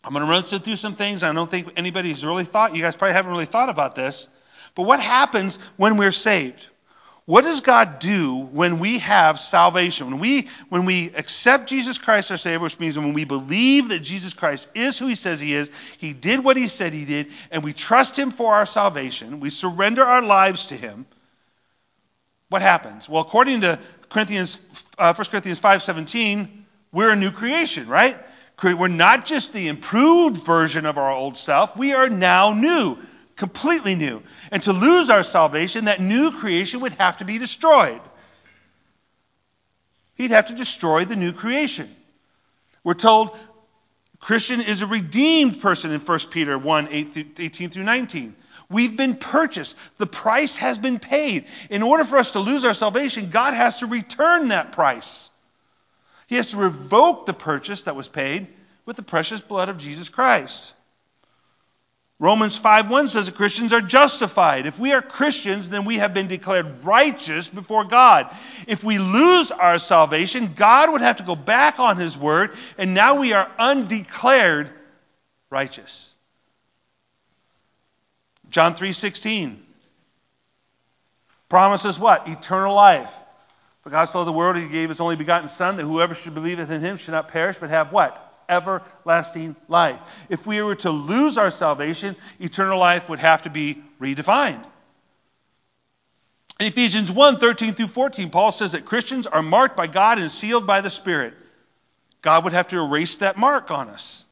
[0.06, 1.24] I'm going to run through some things.
[1.24, 4.28] I don't think anybody's really thought, you guys probably haven't really thought about this.
[4.76, 6.68] But what happens when we're saved?
[7.26, 10.12] What does God do when we have salvation?
[10.12, 14.02] When we, when we accept Jesus Christ our Savior, which means when we believe that
[14.02, 17.32] Jesus Christ is who He says He is, He did what He said He did,
[17.50, 21.08] and we trust Him for our salvation, we surrender our lives to Him,
[22.50, 23.10] what happens?
[23.10, 24.60] Well, according to Corinthians,
[25.00, 26.48] uh, 1 Corinthians 5.17,
[26.92, 28.24] we're a new creation, right?
[28.64, 32.98] We're not just the improved version of our old self, we are now new,
[33.36, 34.24] completely new.
[34.52, 38.02] And to lose our salvation, that new creation would have to be destroyed.
[40.16, 41.94] He'd have to destroy the new creation.
[42.84, 43.38] We're told
[44.20, 48.36] Christian is a redeemed person in 1 Peter 1 18 through 19.
[48.70, 49.76] We've been purchased.
[49.98, 51.46] The price has been paid.
[51.70, 55.30] In order for us to lose our salvation, God has to return that price.
[56.28, 58.48] He has to revoke the purchase that was paid
[58.86, 60.74] with the precious blood of Jesus Christ.
[62.18, 64.68] Romans 5:1 says that Christians are justified.
[64.68, 68.34] If we are Christians, then we have been declared righteous before God.
[68.68, 72.94] If we lose our salvation, God would have to go back on his word, and
[72.94, 74.72] now we are undeclared
[75.50, 76.16] righteous.
[78.50, 79.62] John 3:16
[81.50, 82.30] promises what?
[82.30, 83.14] Eternal life.
[83.86, 86.34] For God so loved the world, he gave his only begotten Son, that whoever should
[86.34, 88.22] believeth in him should not perish, but have what?
[88.50, 90.00] everlasting life.
[90.30, 94.64] If we were to lose our salvation, eternal life would have to be redefined.
[96.60, 100.32] In Ephesians 1 13 through 14, Paul says that Christians are marked by God and
[100.32, 101.34] sealed by the Spirit.
[102.22, 104.26] God would have to erase that mark on us.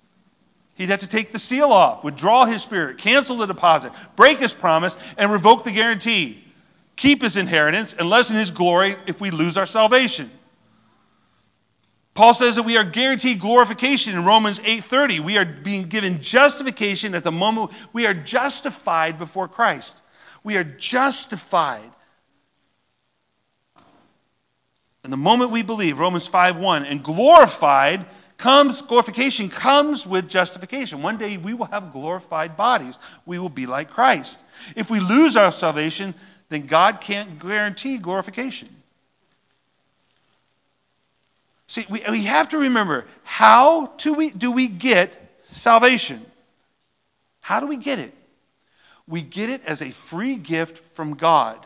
[0.76, 4.54] He'd have to take the seal off, withdraw his spirit, cancel the deposit, break his
[4.54, 6.44] promise, and revoke the guarantee.
[6.96, 10.30] Keep his inheritance and lessen his glory if we lose our salvation.
[12.14, 15.20] Paul says that we are guaranteed glorification in Romans 8:30.
[15.20, 20.00] We are being given justification at the moment we are justified before Christ.
[20.44, 21.90] We are justified.
[25.04, 28.06] And the moment we believe, Romans 5:1, and glorified
[28.38, 31.02] comes glorification comes with justification.
[31.02, 32.98] One day we will have glorified bodies.
[33.26, 34.40] We will be like Christ.
[34.76, 36.14] If we lose our salvation,
[36.54, 38.70] then God can't guarantee glorification.
[41.68, 45.18] See, we, we have to remember how do we, do we get
[45.52, 46.24] salvation?
[47.42, 48.14] How do we get it?
[49.08, 51.66] We get it as a free gift from God.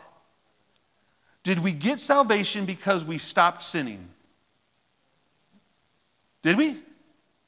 [1.42, 4.08] Did we get salvation because we stopped sinning?
[6.42, 6.76] Did we?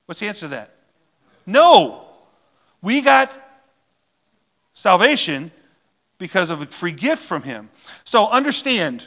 [0.07, 0.75] What's the answer to that?
[1.47, 2.05] No.
[2.83, 3.33] We got
[4.75, 5.51] salvation
[6.21, 7.69] because of a free gift from Him.
[8.05, 9.05] So understand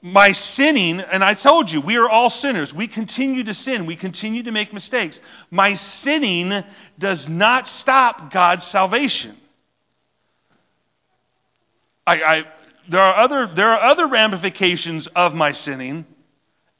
[0.00, 2.72] my sinning, and I told you, we are all sinners.
[2.72, 3.84] We continue to sin.
[3.84, 5.20] We continue to make mistakes.
[5.50, 6.64] My sinning
[6.98, 9.36] does not stop God's salvation.
[12.06, 12.44] I, I,
[12.88, 16.06] there, are other, there are other ramifications of my sinning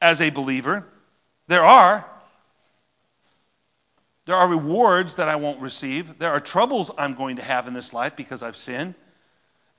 [0.01, 0.87] as a believer.
[1.47, 2.07] There are.
[4.25, 6.17] There are rewards that I won't receive.
[6.17, 8.95] There are troubles I'm going to have in this life because I've sinned.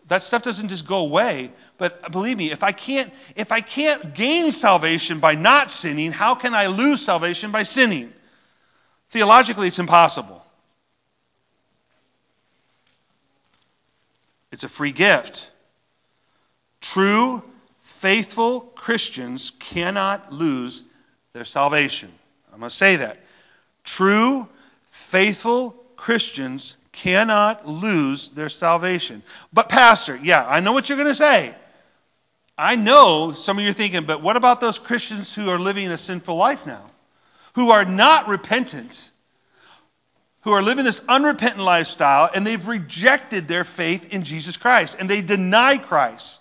[0.08, 1.52] That stuff doesn't just go away.
[1.78, 6.34] But believe me, if I can't if I can't gain salvation by not sinning, how
[6.34, 8.12] can I lose salvation by sinning?
[9.10, 10.44] Theologically, it's impossible.
[14.50, 15.48] It's a free gift.
[16.80, 17.42] True,
[17.82, 20.82] faithful Christians cannot lose
[21.32, 22.10] their salvation.
[22.52, 23.18] I'm going to say that.
[23.84, 24.46] True,
[24.90, 29.22] faithful Christians cannot lose their salvation.
[29.52, 31.54] But, Pastor, yeah, I know what you're going to say.
[32.56, 35.90] I know some of you are thinking, but what about those Christians who are living
[35.90, 36.84] a sinful life now?
[37.54, 39.10] Who are not repentant,
[40.42, 45.08] who are living this unrepentant lifestyle, and they've rejected their faith in Jesus Christ, and
[45.08, 46.40] they deny Christ.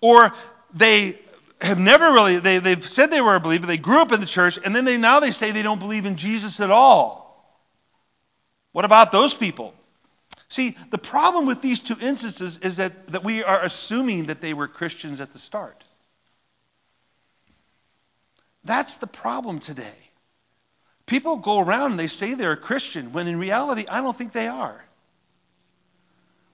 [0.00, 0.32] Or
[0.74, 1.18] they
[1.60, 4.26] have never really, they, they've said they were a believer, they grew up in the
[4.26, 7.27] church, and then they now they say they don't believe in Jesus at all.
[8.78, 9.74] What about those people?
[10.48, 14.54] See, the problem with these two instances is that, that we are assuming that they
[14.54, 15.82] were Christians at the start.
[18.62, 19.98] That's the problem today.
[21.06, 24.32] People go around and they say they're a Christian when in reality, I don't think
[24.32, 24.80] they are.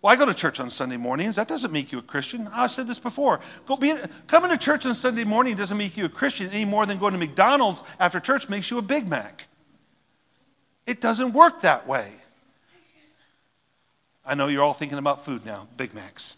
[0.00, 1.36] Well, I go to church on Sunday mornings.
[1.36, 2.48] That doesn't make you a Christian.
[2.50, 3.40] I've said this before.
[3.66, 3.92] Go be,
[4.28, 7.12] coming to church on Sunday morning doesn't make you a Christian any more than going
[7.12, 9.46] to McDonald's after church makes you a Big Mac.
[10.86, 12.12] It doesn't work that way.
[14.26, 16.36] I know you're all thinking about food now, Big Macs.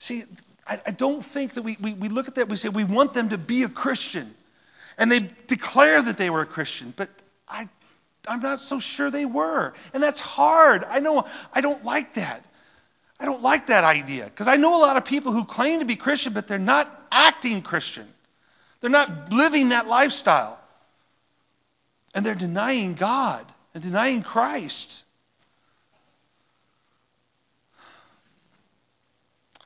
[0.00, 0.24] See,
[0.66, 3.14] I, I don't think that we, we, we look at that, we say we want
[3.14, 4.34] them to be a Christian.
[4.98, 7.08] And they declare that they were a Christian, but
[7.48, 7.68] I,
[8.26, 9.74] I'm not so sure they were.
[9.94, 10.84] And that's hard.
[10.84, 12.44] I know I don't like that.
[13.18, 15.84] I don't like that idea because I know a lot of people who claim to
[15.84, 18.08] be Christian, but they're not acting Christian.
[18.80, 20.58] They're not living that lifestyle.
[22.14, 23.44] And they're denying God
[23.74, 25.02] and denying Christ.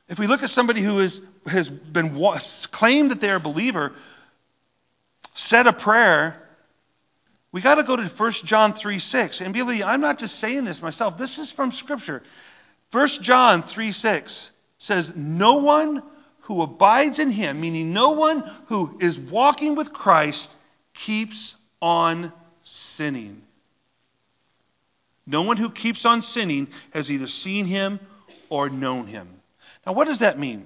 [0.07, 2.17] If we look at somebody who is, has been
[2.71, 3.93] claimed that they're a believer,
[5.33, 6.41] said a prayer,
[7.51, 9.41] we got to go to 1 John 3 6.
[9.41, 12.23] And believe I'm not just saying this myself, this is from Scripture.
[12.91, 16.03] 1 John 3 6 says, No one
[16.41, 20.55] who abides in him, meaning no one who is walking with Christ,
[20.93, 22.31] keeps on
[22.63, 23.41] sinning.
[25.25, 27.99] No one who keeps on sinning has either seen him
[28.49, 29.27] or known him.
[29.85, 30.65] Now, what does that mean?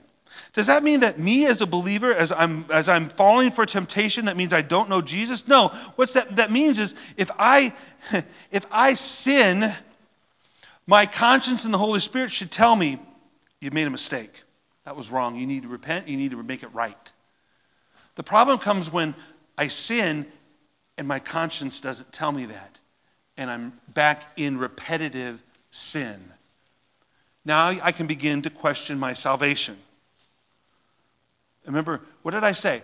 [0.53, 4.25] Does that mean that me as a believer, as I'm as I'm falling for temptation,
[4.25, 5.47] that means I don't know Jesus?
[5.47, 5.69] No.
[5.95, 7.73] What's that that means is if I
[8.51, 9.73] if I sin,
[10.87, 12.99] my conscience and the Holy Spirit should tell me,
[13.59, 14.43] you made a mistake.
[14.85, 15.35] That was wrong.
[15.35, 17.11] You need to repent, you need to make it right.
[18.15, 19.15] The problem comes when
[19.57, 20.25] I sin
[20.97, 22.79] and my conscience doesn't tell me that.
[23.37, 26.21] And I'm back in repetitive sin.
[27.43, 29.77] Now I can begin to question my salvation.
[31.65, 32.81] Remember, what did I say?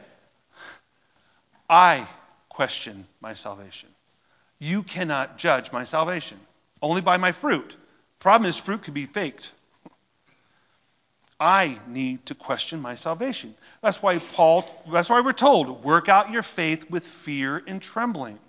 [1.69, 2.07] I
[2.49, 3.89] question my salvation.
[4.59, 6.39] You cannot judge my salvation,
[6.81, 7.75] only by my fruit.
[8.19, 9.51] Problem is, fruit can be faked.
[11.39, 13.53] I need to question my salvation.
[13.81, 18.39] That's why Paul, that's why we're told, work out your faith with fear and trembling.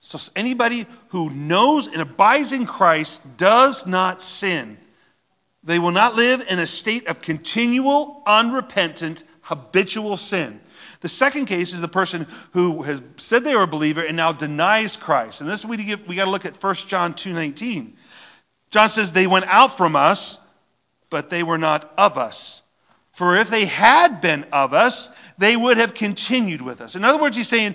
[0.00, 4.78] So anybody who knows and abides in Christ does not sin.
[5.64, 10.60] They will not live in a state of continual, unrepentant, habitual sin.
[11.02, 14.32] The second case is the person who has said they were a believer and now
[14.32, 15.40] denies Christ.
[15.40, 17.92] And this we, we got to look at 1 John 2:19.
[18.72, 20.38] John says they went out from us,
[21.10, 22.62] but they were not of us.
[23.12, 26.96] For if they had been of us, they would have continued with us.
[26.96, 27.74] In other words, he's saying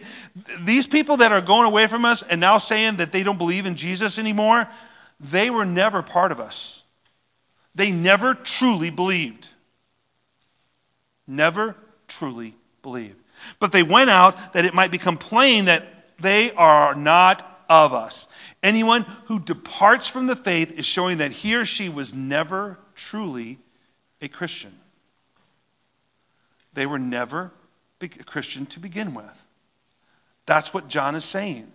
[0.62, 3.68] these people that are going away from us and now saying that they don't believe
[3.68, 4.68] in Jesus anymore,
[5.20, 6.82] they were never part of us.
[7.76, 9.48] They never truly believed.
[11.28, 11.76] Never
[12.08, 13.22] truly believed.
[13.60, 15.88] But they went out that it might become plain that
[16.20, 18.28] they are not of us.
[18.64, 23.60] Anyone who departs from the faith is showing that he or she was never truly
[24.22, 24.74] a Christian.
[26.74, 27.52] They were never
[28.02, 29.26] a Christian to begin with.
[30.46, 31.72] That's what John is saying.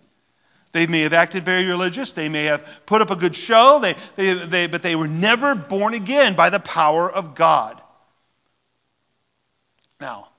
[0.71, 2.13] They may have acted very religious.
[2.13, 3.79] They may have put up a good show.
[3.79, 7.79] They, they, they, but they were never born again by the power of God.
[10.01, 10.29] Now,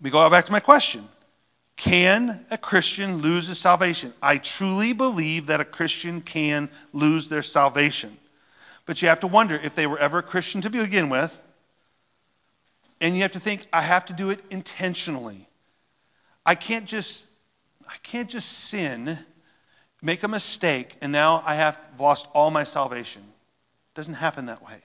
[0.00, 1.08] me go back to my question.
[1.76, 4.12] Can a Christian lose his salvation?
[4.22, 8.16] I truly believe that a Christian can lose their salvation.
[8.86, 11.40] But you have to wonder if they were ever a Christian to begin with.
[13.00, 15.48] And you have to think, I have to do it intentionally.
[16.46, 17.26] I can't just
[17.86, 19.18] I can't just sin,
[20.00, 23.22] make a mistake, and now I have lost all my salvation.
[23.22, 24.78] It doesn't happen that way.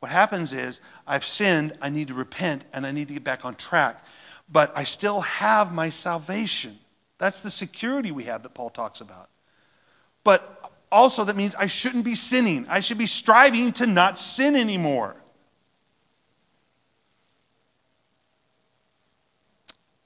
[0.00, 3.44] What happens is I've sinned, I need to repent, and I need to get back
[3.44, 4.04] on track.
[4.52, 6.78] But I still have my salvation.
[7.18, 9.30] That's the security we have that Paul talks about.
[10.24, 10.42] But
[10.92, 12.66] also, that means I shouldn't be sinning.
[12.68, 15.16] I should be striving to not sin anymore.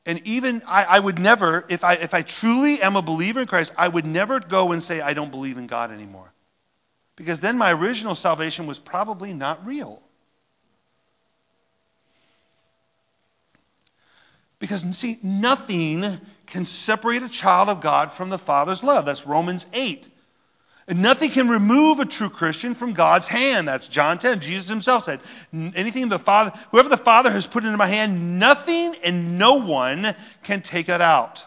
[0.07, 3.49] And even I, I, would never, if I, if I truly am a believer in
[3.49, 6.33] Christ, I would never go and say, I don't believe in God anymore.
[7.17, 10.01] Because then my original salvation was probably not real.
[14.59, 16.05] Because, see, nothing
[16.47, 19.05] can separate a child of God from the Father's love.
[19.05, 20.09] That's Romans 8.
[20.89, 23.67] And nothing can remove a true Christian from God's hand.
[23.67, 24.41] That's John 10.
[24.41, 25.21] Jesus himself said,
[25.53, 30.15] anything the Father, whoever the Father has put into my hand, nothing and no one
[30.45, 31.45] can take it out.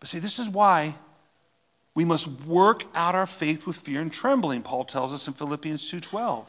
[0.00, 0.94] But see, this is why
[1.94, 5.90] we must work out our faith with fear and trembling, Paul tells us in Philippians
[5.90, 6.46] 2:12.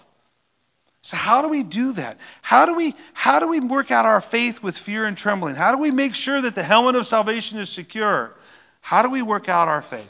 [1.01, 2.17] So how do we do that?
[2.41, 5.55] How do we how do we work out our faith with fear and trembling?
[5.55, 8.35] How do we make sure that the helmet of salvation is secure?
[8.81, 10.09] How do we work out our faith?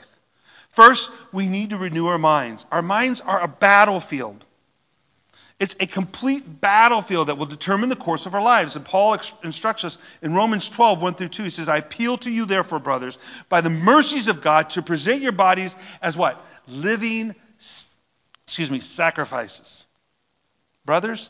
[0.72, 2.66] First, we need to renew our minds.
[2.72, 4.46] Our minds are a battlefield.
[5.60, 8.78] It's a complete battlefield that will determine the course of our lives.
[8.78, 11.44] And Paul instructs us in Romans 12, 1 through 2.
[11.44, 13.18] He says, I appeal to you, therefore, brothers,
[13.50, 16.42] by the mercies of God, to present your bodies as what?
[16.66, 17.36] Living,
[18.46, 19.86] excuse me, sacrifices.
[20.86, 21.30] Brothers,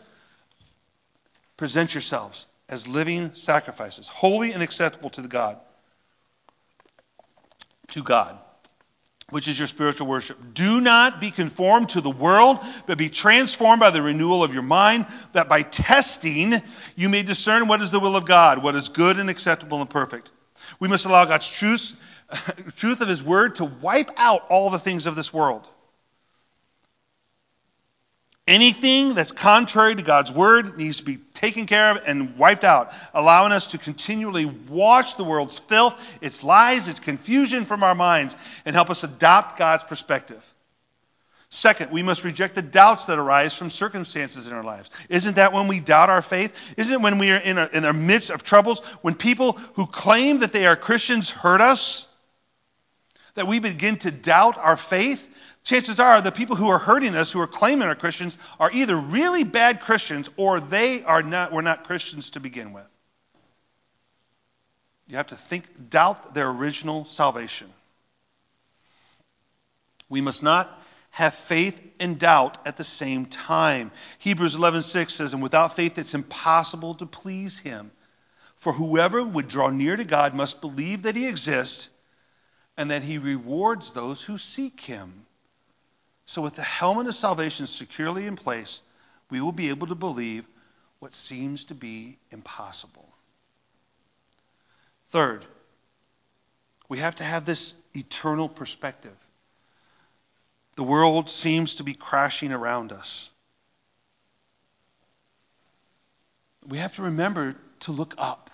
[1.58, 5.58] present yourselves as living sacrifices, holy and acceptable to the God
[7.91, 8.38] to God,
[9.30, 10.38] which is your spiritual worship.
[10.54, 14.64] Do not be conformed to the world, but be transformed by the renewal of your
[14.64, 16.62] mind, that by testing
[16.95, 19.89] you may discern what is the will of God, what is good and acceptable and
[19.89, 20.32] perfect.
[20.80, 21.95] We must allow God's truth,
[22.78, 25.68] truth of His Word to wipe out all the things of this world.
[28.50, 32.91] Anything that's contrary to God's word needs to be taken care of and wiped out,
[33.14, 38.36] allowing us to continually wash the world's filth, its lies, its confusion from our minds,
[38.66, 40.43] and help us adopt God's perspective.
[41.52, 44.89] Second, we must reject the doubts that arise from circumstances in our lives.
[45.10, 46.52] Isn't that when we doubt our faith?
[46.76, 49.86] Isn't it when we are in our, in our midst of troubles, when people who
[49.86, 52.08] claim that they are Christians hurt us,
[53.36, 55.28] that we begin to doubt our faith?
[55.64, 58.95] Chances are the people who are hurting us, who are claiming are Christians, are either
[58.95, 62.88] really bad Christians or they are not, were not Christians to begin with.
[65.07, 67.72] You have to think, doubt their original salvation.
[70.07, 70.76] We must not
[71.12, 73.91] have faith and doubt at the same time.
[74.20, 77.91] Hebrews 11:6 says, "And without faith it's impossible to please him.
[78.55, 81.89] For whoever would draw near to God must believe that he exists
[82.78, 85.26] and that he rewards those who seek him."
[86.30, 88.82] So with the helmet of salvation securely in place,
[89.32, 90.45] we will be able to believe
[90.99, 93.09] what seems to be impossible.
[95.09, 95.43] Third,
[96.88, 99.15] we have to have this eternal perspective.
[100.75, 103.32] The world seems to be crashing around us.
[106.67, 108.51] We have to remember to look up.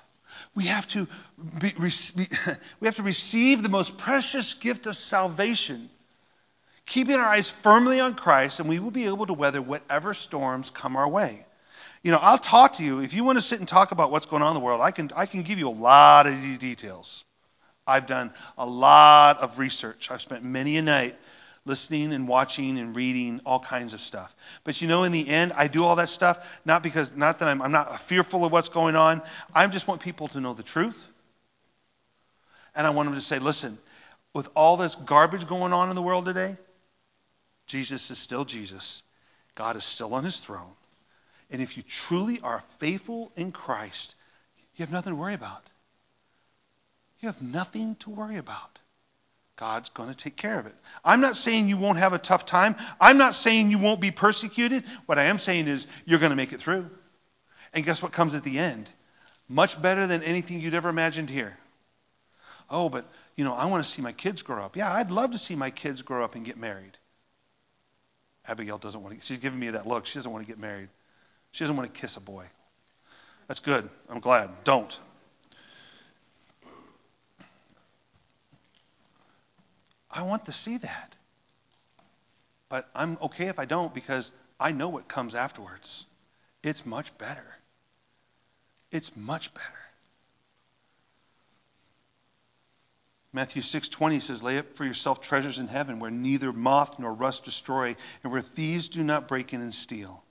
[0.55, 1.09] We have to,
[1.59, 5.89] be, we have to receive the most precious gift of salvation,
[6.85, 10.69] keeping our eyes firmly on Christ, and we will be able to weather whatever storms
[10.69, 11.45] come our way.
[12.03, 12.99] You know, I'll talk to you.
[12.99, 14.91] If you want to sit and talk about what's going on in the world, I
[14.91, 17.25] can, I can give you a lot of details.
[17.87, 20.09] I've done a lot of research.
[20.11, 21.15] I've spent many a night
[21.65, 24.35] listening and watching and reading all kinds of stuff.
[24.63, 27.47] But you know, in the end, I do all that stuff not because, not that
[27.47, 29.21] I'm, I'm not fearful of what's going on.
[29.53, 30.99] I just want people to know the truth.
[32.75, 33.77] And I want them to say, listen,
[34.33, 36.57] with all this garbage going on in the world today,
[37.67, 39.03] Jesus is still Jesus.
[39.55, 40.73] God is still on his throne.
[41.49, 44.15] And if you truly are faithful in Christ,
[44.75, 45.63] you have nothing to worry about.
[47.19, 48.79] You have nothing to worry about.
[49.55, 50.75] God's going to take care of it.
[51.03, 52.75] I'm not saying you won't have a tough time.
[52.99, 54.83] I'm not saying you won't be persecuted.
[55.05, 56.89] What I am saying is you're going to make it through.
[57.73, 58.89] And guess what comes at the end?
[59.47, 61.57] Much better than anything you'd ever imagined here.
[62.69, 64.75] Oh, but, you know, I want to see my kids grow up.
[64.75, 66.97] Yeah, I'd love to see my kids grow up and get married.
[68.47, 69.25] Abigail doesn't want to.
[69.25, 70.05] She's giving me that look.
[70.05, 70.89] She doesn't want to get married.
[71.51, 72.45] She doesn't want to kiss a boy.
[73.47, 73.89] That's good.
[74.09, 74.49] I'm glad.
[74.63, 74.97] Don't.
[80.09, 81.15] I want to see that.
[82.69, 86.05] But I'm okay if I don't because I know what comes afterwards.
[86.63, 87.45] It's much better.
[88.91, 89.84] It's much better.
[93.35, 97.43] Matthew 6:20 says, "Lay up for yourself treasures in heaven where neither moth nor rust
[97.43, 100.23] destroy and where thieves do not break in and steal."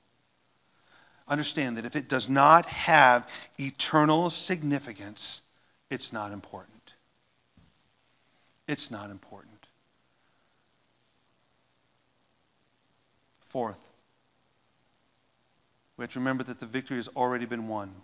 [1.26, 3.28] understand that if it does not have
[3.58, 5.40] eternal significance,
[5.90, 6.92] it's not important.
[8.66, 9.66] It's not important.
[13.40, 13.78] Fourth,
[15.96, 17.94] we have to remember that the victory has already been won.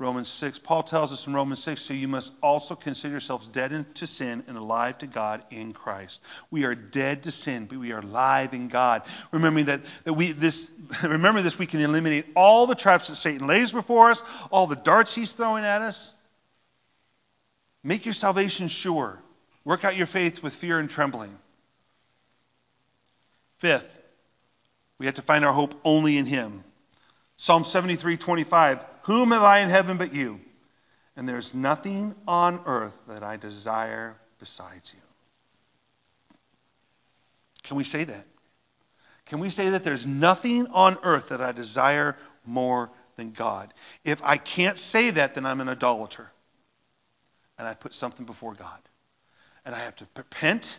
[0.00, 0.58] Romans 6.
[0.60, 4.42] Paul tells us in Romans 6, so you must also consider yourselves dead to sin
[4.48, 6.22] and alive to God in Christ.
[6.50, 9.02] We are dead to sin, but we are alive in God.
[9.30, 10.70] Remembering that, that we this
[11.02, 14.74] remember this, we can eliminate all the traps that Satan lays before us, all the
[14.74, 16.14] darts he's throwing at us.
[17.84, 19.18] Make your salvation sure.
[19.64, 21.36] Work out your faith with fear and trembling.
[23.58, 23.94] Fifth,
[24.98, 26.64] we have to find our hope only in him.
[27.40, 30.42] Psalm 73:25 whom have I in heaven but you?
[31.16, 35.00] And there's nothing on earth that I desire besides you.
[37.62, 38.26] Can we say that?
[39.24, 42.14] Can we say that there's nothing on earth that I desire
[42.44, 43.72] more than God?
[44.04, 46.30] If I can't say that, then I'm an idolater.
[47.56, 48.80] And I put something before God.
[49.64, 50.78] And I have to repent,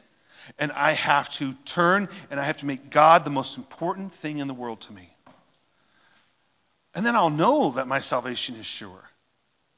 [0.60, 4.38] and I have to turn, and I have to make God the most important thing
[4.38, 5.10] in the world to me.
[6.94, 9.10] And then I'll know that my salvation is sure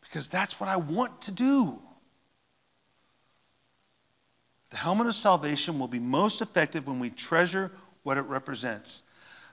[0.02, 1.80] because that's what I want to do.
[4.72, 9.04] The helmet of salvation will be most effective when we treasure what it represents.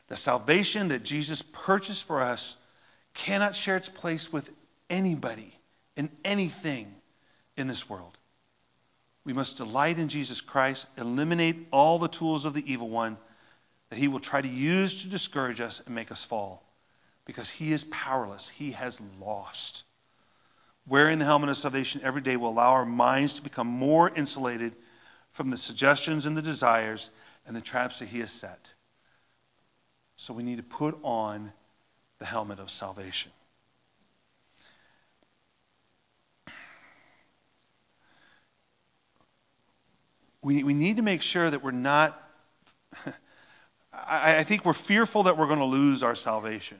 [0.08, 2.56] The salvation that Jesus purchased for us
[3.12, 4.50] cannot share its place with
[4.88, 5.54] anybody
[5.96, 6.94] and anything
[7.56, 8.16] in this world.
[9.24, 13.18] We must delight in Jesus Christ, eliminate all the tools of the evil one
[13.90, 16.64] that he will try to use to discourage us and make us fall
[17.30, 18.48] because he is powerless.
[18.48, 19.84] He has lost.
[20.84, 24.74] Wearing the helmet of salvation every day will allow our minds to become more insulated
[25.30, 27.08] from the suggestions and the desires
[27.46, 28.58] and the traps that he has set.
[30.16, 31.52] So we need to put on
[32.18, 33.30] the helmet of salvation.
[40.42, 42.20] we, we need to make sure that we're not,
[43.92, 46.78] I, I think we're fearful that we're going to lose our salvation.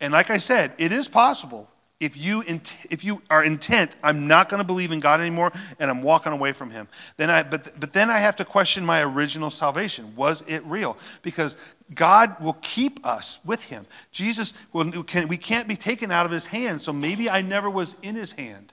[0.00, 1.68] And like I said, it is possible.
[2.00, 5.52] If you, int- if you are intent, I'm not going to believe in God anymore,
[5.80, 6.86] and I'm walking away from Him.
[7.16, 10.14] Then I, but, but then I have to question my original salvation.
[10.14, 10.96] Was it real?
[11.22, 11.56] Because
[11.92, 13.84] God will keep us with Him.
[14.12, 17.68] Jesus, will, can, we can't be taken out of His hand, so maybe I never
[17.68, 18.72] was in His hand.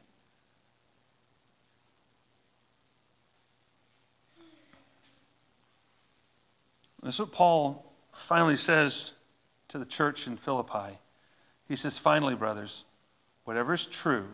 [7.01, 9.11] This is what Paul finally says
[9.69, 10.99] to the church in Philippi.
[11.67, 12.83] He says, Finally, brothers,
[13.43, 14.27] whatever is true,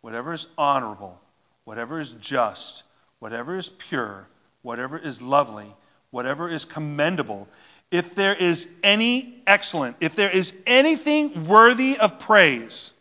[0.00, 1.18] whatever is honorable,
[1.64, 2.82] whatever is just,
[3.18, 4.26] whatever is pure,
[4.62, 5.72] whatever is lovely,
[6.10, 7.48] whatever is commendable,
[7.90, 12.92] if there is any excellent, if there is anything worthy of praise,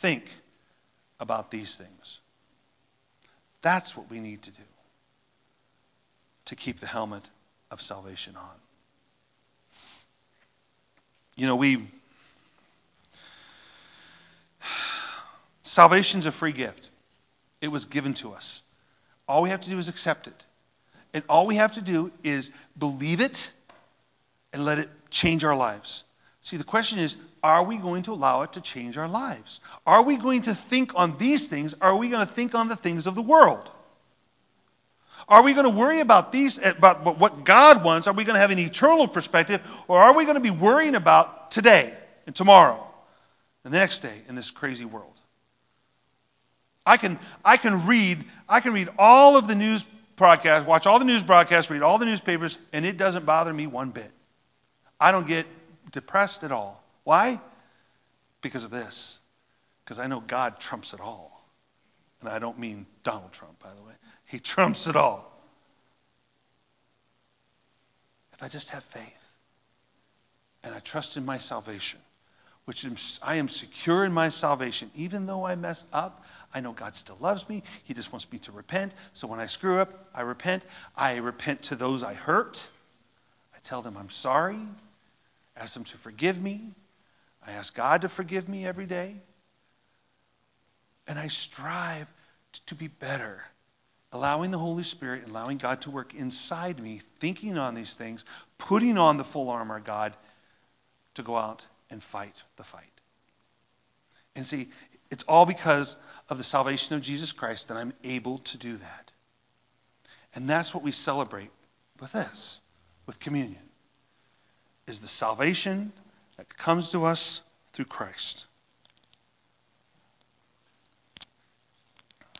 [0.00, 0.24] think
[1.20, 2.18] about these things.
[3.62, 4.62] That's what we need to do
[6.46, 7.22] to keep the helmet
[7.70, 8.56] of salvation on.
[11.36, 11.88] You know, we
[15.72, 16.90] Salvation's a free gift.
[17.62, 18.60] It was given to us.
[19.26, 20.44] All we have to do is accept it.
[21.14, 23.50] And all we have to do is believe it
[24.52, 26.04] and let it change our lives.
[26.42, 29.60] See, the question is are we going to allow it to change our lives?
[29.86, 31.74] Are we going to think on these things?
[31.80, 33.66] Are we going to think on the things of the world?
[35.26, 38.06] Are we going to worry about these about what God wants?
[38.08, 40.96] Are we going to have an eternal perspective or are we going to be worrying
[40.96, 41.94] about today
[42.26, 42.86] and tomorrow
[43.64, 45.12] and the next day in this crazy world?
[46.84, 49.84] I can, I can read I can read all of the news
[50.16, 53.66] broadcasts, watch all the news broadcasts, read all the newspapers, and it doesn't bother me
[53.66, 54.10] one bit.
[55.00, 55.46] I don't get
[55.90, 56.84] depressed at all.
[57.04, 57.40] Why?
[58.42, 59.18] Because of this.
[59.84, 61.44] Because I know God trumps it all.
[62.20, 63.94] And I don't mean Donald Trump, by the way.
[64.26, 65.28] He trumps it all.
[68.34, 69.18] If I just have faith
[70.62, 72.00] and I trust in my salvation,
[72.64, 72.86] which
[73.22, 77.16] I am secure in my salvation, even though I mess up, I know God still
[77.18, 77.62] loves me.
[77.84, 78.92] He just wants me to repent.
[79.14, 80.62] So when I screw up, I repent.
[80.96, 82.64] I repent to those I hurt.
[83.54, 84.60] I tell them I'm sorry.
[85.56, 86.72] ask them to forgive me.
[87.44, 89.16] I ask God to forgive me every day.
[91.08, 92.06] And I strive
[92.66, 93.42] to be better,
[94.12, 98.24] allowing the Holy Spirit, allowing God to work inside me, thinking on these things,
[98.58, 100.14] putting on the full armor of God
[101.14, 102.82] to go out and fight the fight.
[104.34, 104.68] And see,
[105.10, 105.94] it's all because
[106.28, 109.12] of the salvation of Jesus Christ that I'm able to do that.
[110.34, 111.50] And that's what we celebrate
[112.00, 112.58] with this,
[113.06, 113.62] with communion,
[114.86, 115.92] is the salvation
[116.38, 117.42] that comes to us
[117.74, 118.46] through Christ.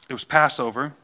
[0.09, 0.94] It was Passover,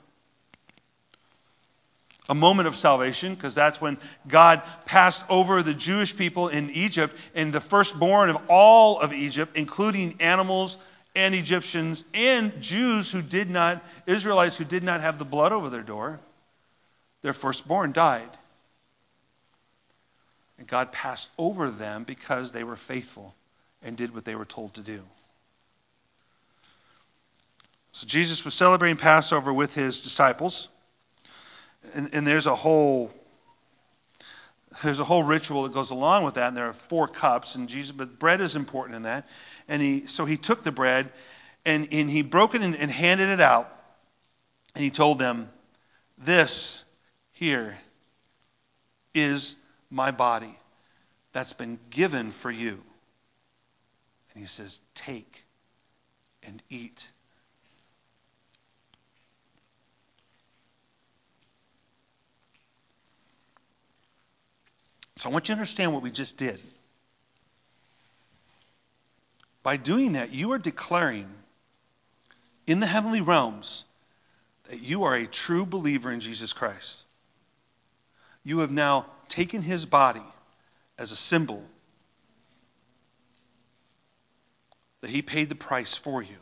[2.28, 7.16] a moment of salvation, because that's when God passed over the Jewish people in Egypt,
[7.34, 10.76] and the firstborn of all of Egypt, including animals
[11.16, 15.70] and Egyptians and Jews who did not, Israelites who did not have the blood over
[15.70, 16.20] their door,
[17.22, 18.28] their firstborn died.
[20.58, 23.34] And God passed over them because they were faithful
[23.82, 25.00] and did what they were told to do.
[27.92, 30.68] So Jesus was celebrating Passover with his disciples.
[31.94, 33.12] And, and there's a whole
[34.82, 37.68] there's a whole ritual that goes along with that, and there are four cups, and
[37.68, 39.26] Jesus, but bread is important in that.
[39.66, 41.10] And he, so he took the bread
[41.64, 43.74] and, and he broke it and, and handed it out.
[44.74, 45.50] And he told them,
[46.16, 46.84] This
[47.32, 47.76] here
[49.14, 49.56] is
[49.90, 50.56] my body
[51.32, 52.80] that's been given for you.
[54.32, 55.44] And he says, Take
[56.42, 57.06] and eat.
[65.18, 66.60] So I want you to understand what we just did.
[69.64, 71.28] By doing that, you are declaring
[72.68, 73.84] in the heavenly realms
[74.70, 77.02] that you are a true believer in Jesus Christ.
[78.44, 80.22] You have now taken his body
[80.96, 81.64] as a symbol
[85.00, 86.36] that he paid the price for you.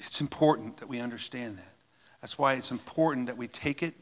[0.00, 1.72] It's important that we understand that.
[2.20, 3.94] That's why it's important that we take it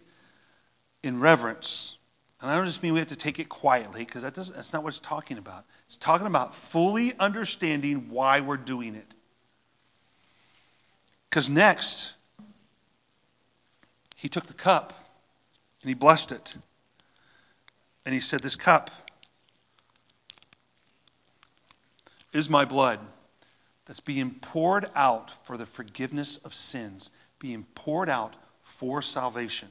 [1.02, 1.96] in reverence
[2.40, 4.82] and I don't just mean we have to take it quietly, because that that's not
[4.82, 5.66] what it's talking about.
[5.86, 9.06] It's talking about fully understanding why we're doing it.
[11.28, 12.14] Because next,
[14.16, 14.94] he took the cup
[15.82, 16.54] and he blessed it.
[18.06, 18.90] And he said, This cup
[22.32, 23.00] is my blood
[23.84, 29.68] that's being poured out for the forgiveness of sins, being poured out for salvation.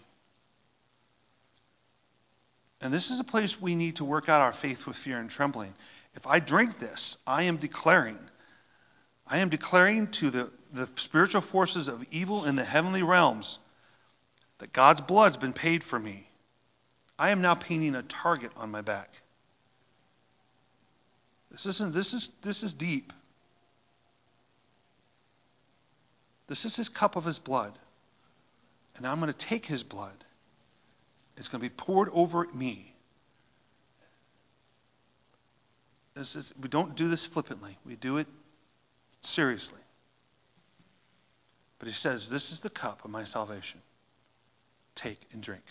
[2.82, 5.30] And this is a place we need to work out our faith with fear and
[5.30, 5.74] trembling.
[6.16, 8.18] If I drink this, I am declaring,
[9.28, 13.60] I am declaring to the, the spiritual forces of evil in the heavenly realms
[14.60, 16.28] that God's blood's been paid for me.
[17.18, 19.10] I am now painting a target on my back.
[21.52, 23.12] This isn't this is this is deep.
[26.48, 27.78] This is his cup of his blood.
[28.96, 30.24] And I'm going to take his blood.
[31.40, 32.94] It's going to be poured over me.
[36.14, 37.78] This is, we don't do this flippantly.
[37.86, 38.28] We do it
[39.22, 39.80] seriously.
[41.80, 43.80] But he says, This is the cup of my salvation.
[44.96, 45.64] Take and drink.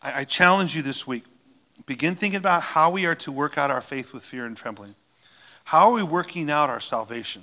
[0.00, 1.24] I challenge you this week.
[1.86, 4.94] Begin thinking about how we are to work out our faith with fear and trembling.
[5.64, 7.42] How are we working out our salvation?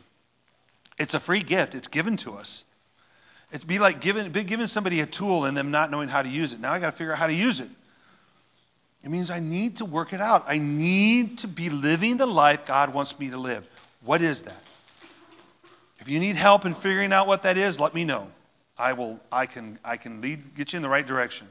[0.98, 1.76] It's a free gift.
[1.76, 2.64] It's given to us.
[3.52, 6.54] It'd be like giving, giving somebody a tool and them not knowing how to use
[6.54, 6.60] it.
[6.60, 7.70] Now I got to figure out how to use it.
[9.04, 10.46] It means I need to work it out.
[10.48, 13.68] I need to be living the life God wants me to live.
[14.04, 14.64] What is that?
[16.00, 18.28] If you need help in figuring out what that is, let me know.
[18.78, 19.20] I will.
[19.32, 19.78] I can.
[19.84, 21.48] I can lead, get you in the right direction.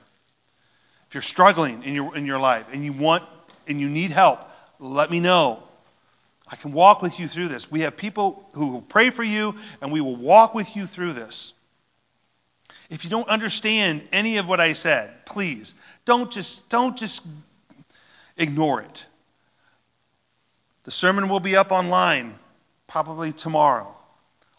[1.10, 3.24] If you're struggling in your, in your life and you want
[3.66, 4.38] and you need help,
[4.78, 5.60] let me know.
[6.46, 7.68] I can walk with you through this.
[7.68, 11.14] We have people who will pray for you, and we will walk with you through
[11.14, 11.52] this.
[12.90, 17.26] If you don't understand any of what I said, please don't just don't just
[18.36, 19.04] ignore it.
[20.84, 22.38] The sermon will be up online
[22.86, 23.92] probably tomorrow.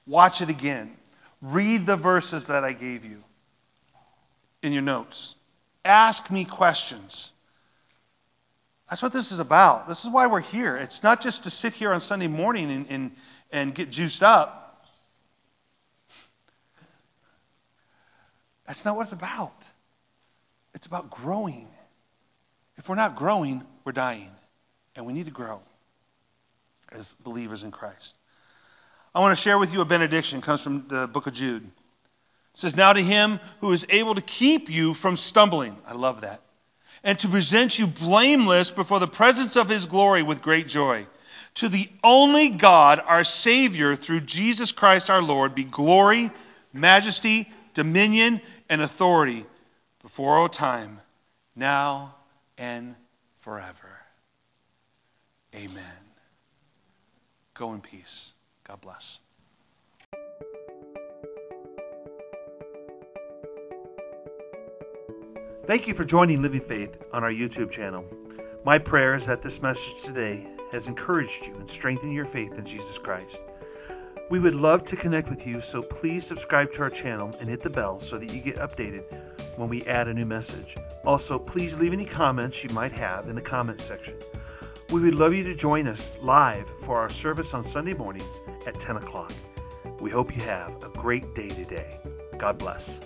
[0.06, 0.98] Watch it again.
[1.42, 3.24] Read the verses that I gave you
[4.62, 5.36] in your notes.
[5.84, 7.32] Ask me questions.
[8.90, 9.88] That's what this is about.
[9.88, 10.76] This is why we're here.
[10.76, 13.12] It's not just to sit here on Sunday morning and, and,
[13.52, 14.86] and get juiced up.
[18.68, 19.56] That's not what it's about.
[20.74, 21.68] It's about growing.
[22.78, 24.30] If we're not growing, we're dying.
[24.96, 25.62] And we need to grow
[26.92, 28.16] as believers in Christ.
[29.14, 30.40] I want to share with you a benediction.
[30.40, 31.70] It comes from the book of Jude.
[32.54, 35.78] Says, Now to him who is able to keep you from stumbling.
[35.88, 36.42] I love that.
[37.04, 41.08] And to present you blameless before the presence of his glory with great joy.
[41.56, 46.32] To the only God, our Savior, through Jesus Christ our Lord, be glory,
[46.72, 49.46] majesty, dominion, and authority
[50.02, 51.02] before all time,
[51.56, 52.16] now
[52.58, 52.96] and
[53.40, 54.00] forever.
[55.56, 55.84] Amen.
[57.54, 58.34] Go in peace.
[58.64, 59.20] God bless.
[65.72, 68.04] Thank you for joining Living Faith on our YouTube channel.
[68.66, 72.66] My prayer is that this message today has encouraged you and strengthened your faith in
[72.66, 73.42] Jesus Christ.
[74.30, 77.62] We would love to connect with you, so please subscribe to our channel and hit
[77.62, 79.06] the bell so that you get updated
[79.56, 80.76] when we add a new message.
[81.06, 84.16] Also, please leave any comments you might have in the comments section.
[84.90, 88.78] We would love you to join us live for our service on Sunday mornings at
[88.78, 89.32] 10 o'clock.
[90.02, 91.98] We hope you have a great day today.
[92.38, 93.00] God bless.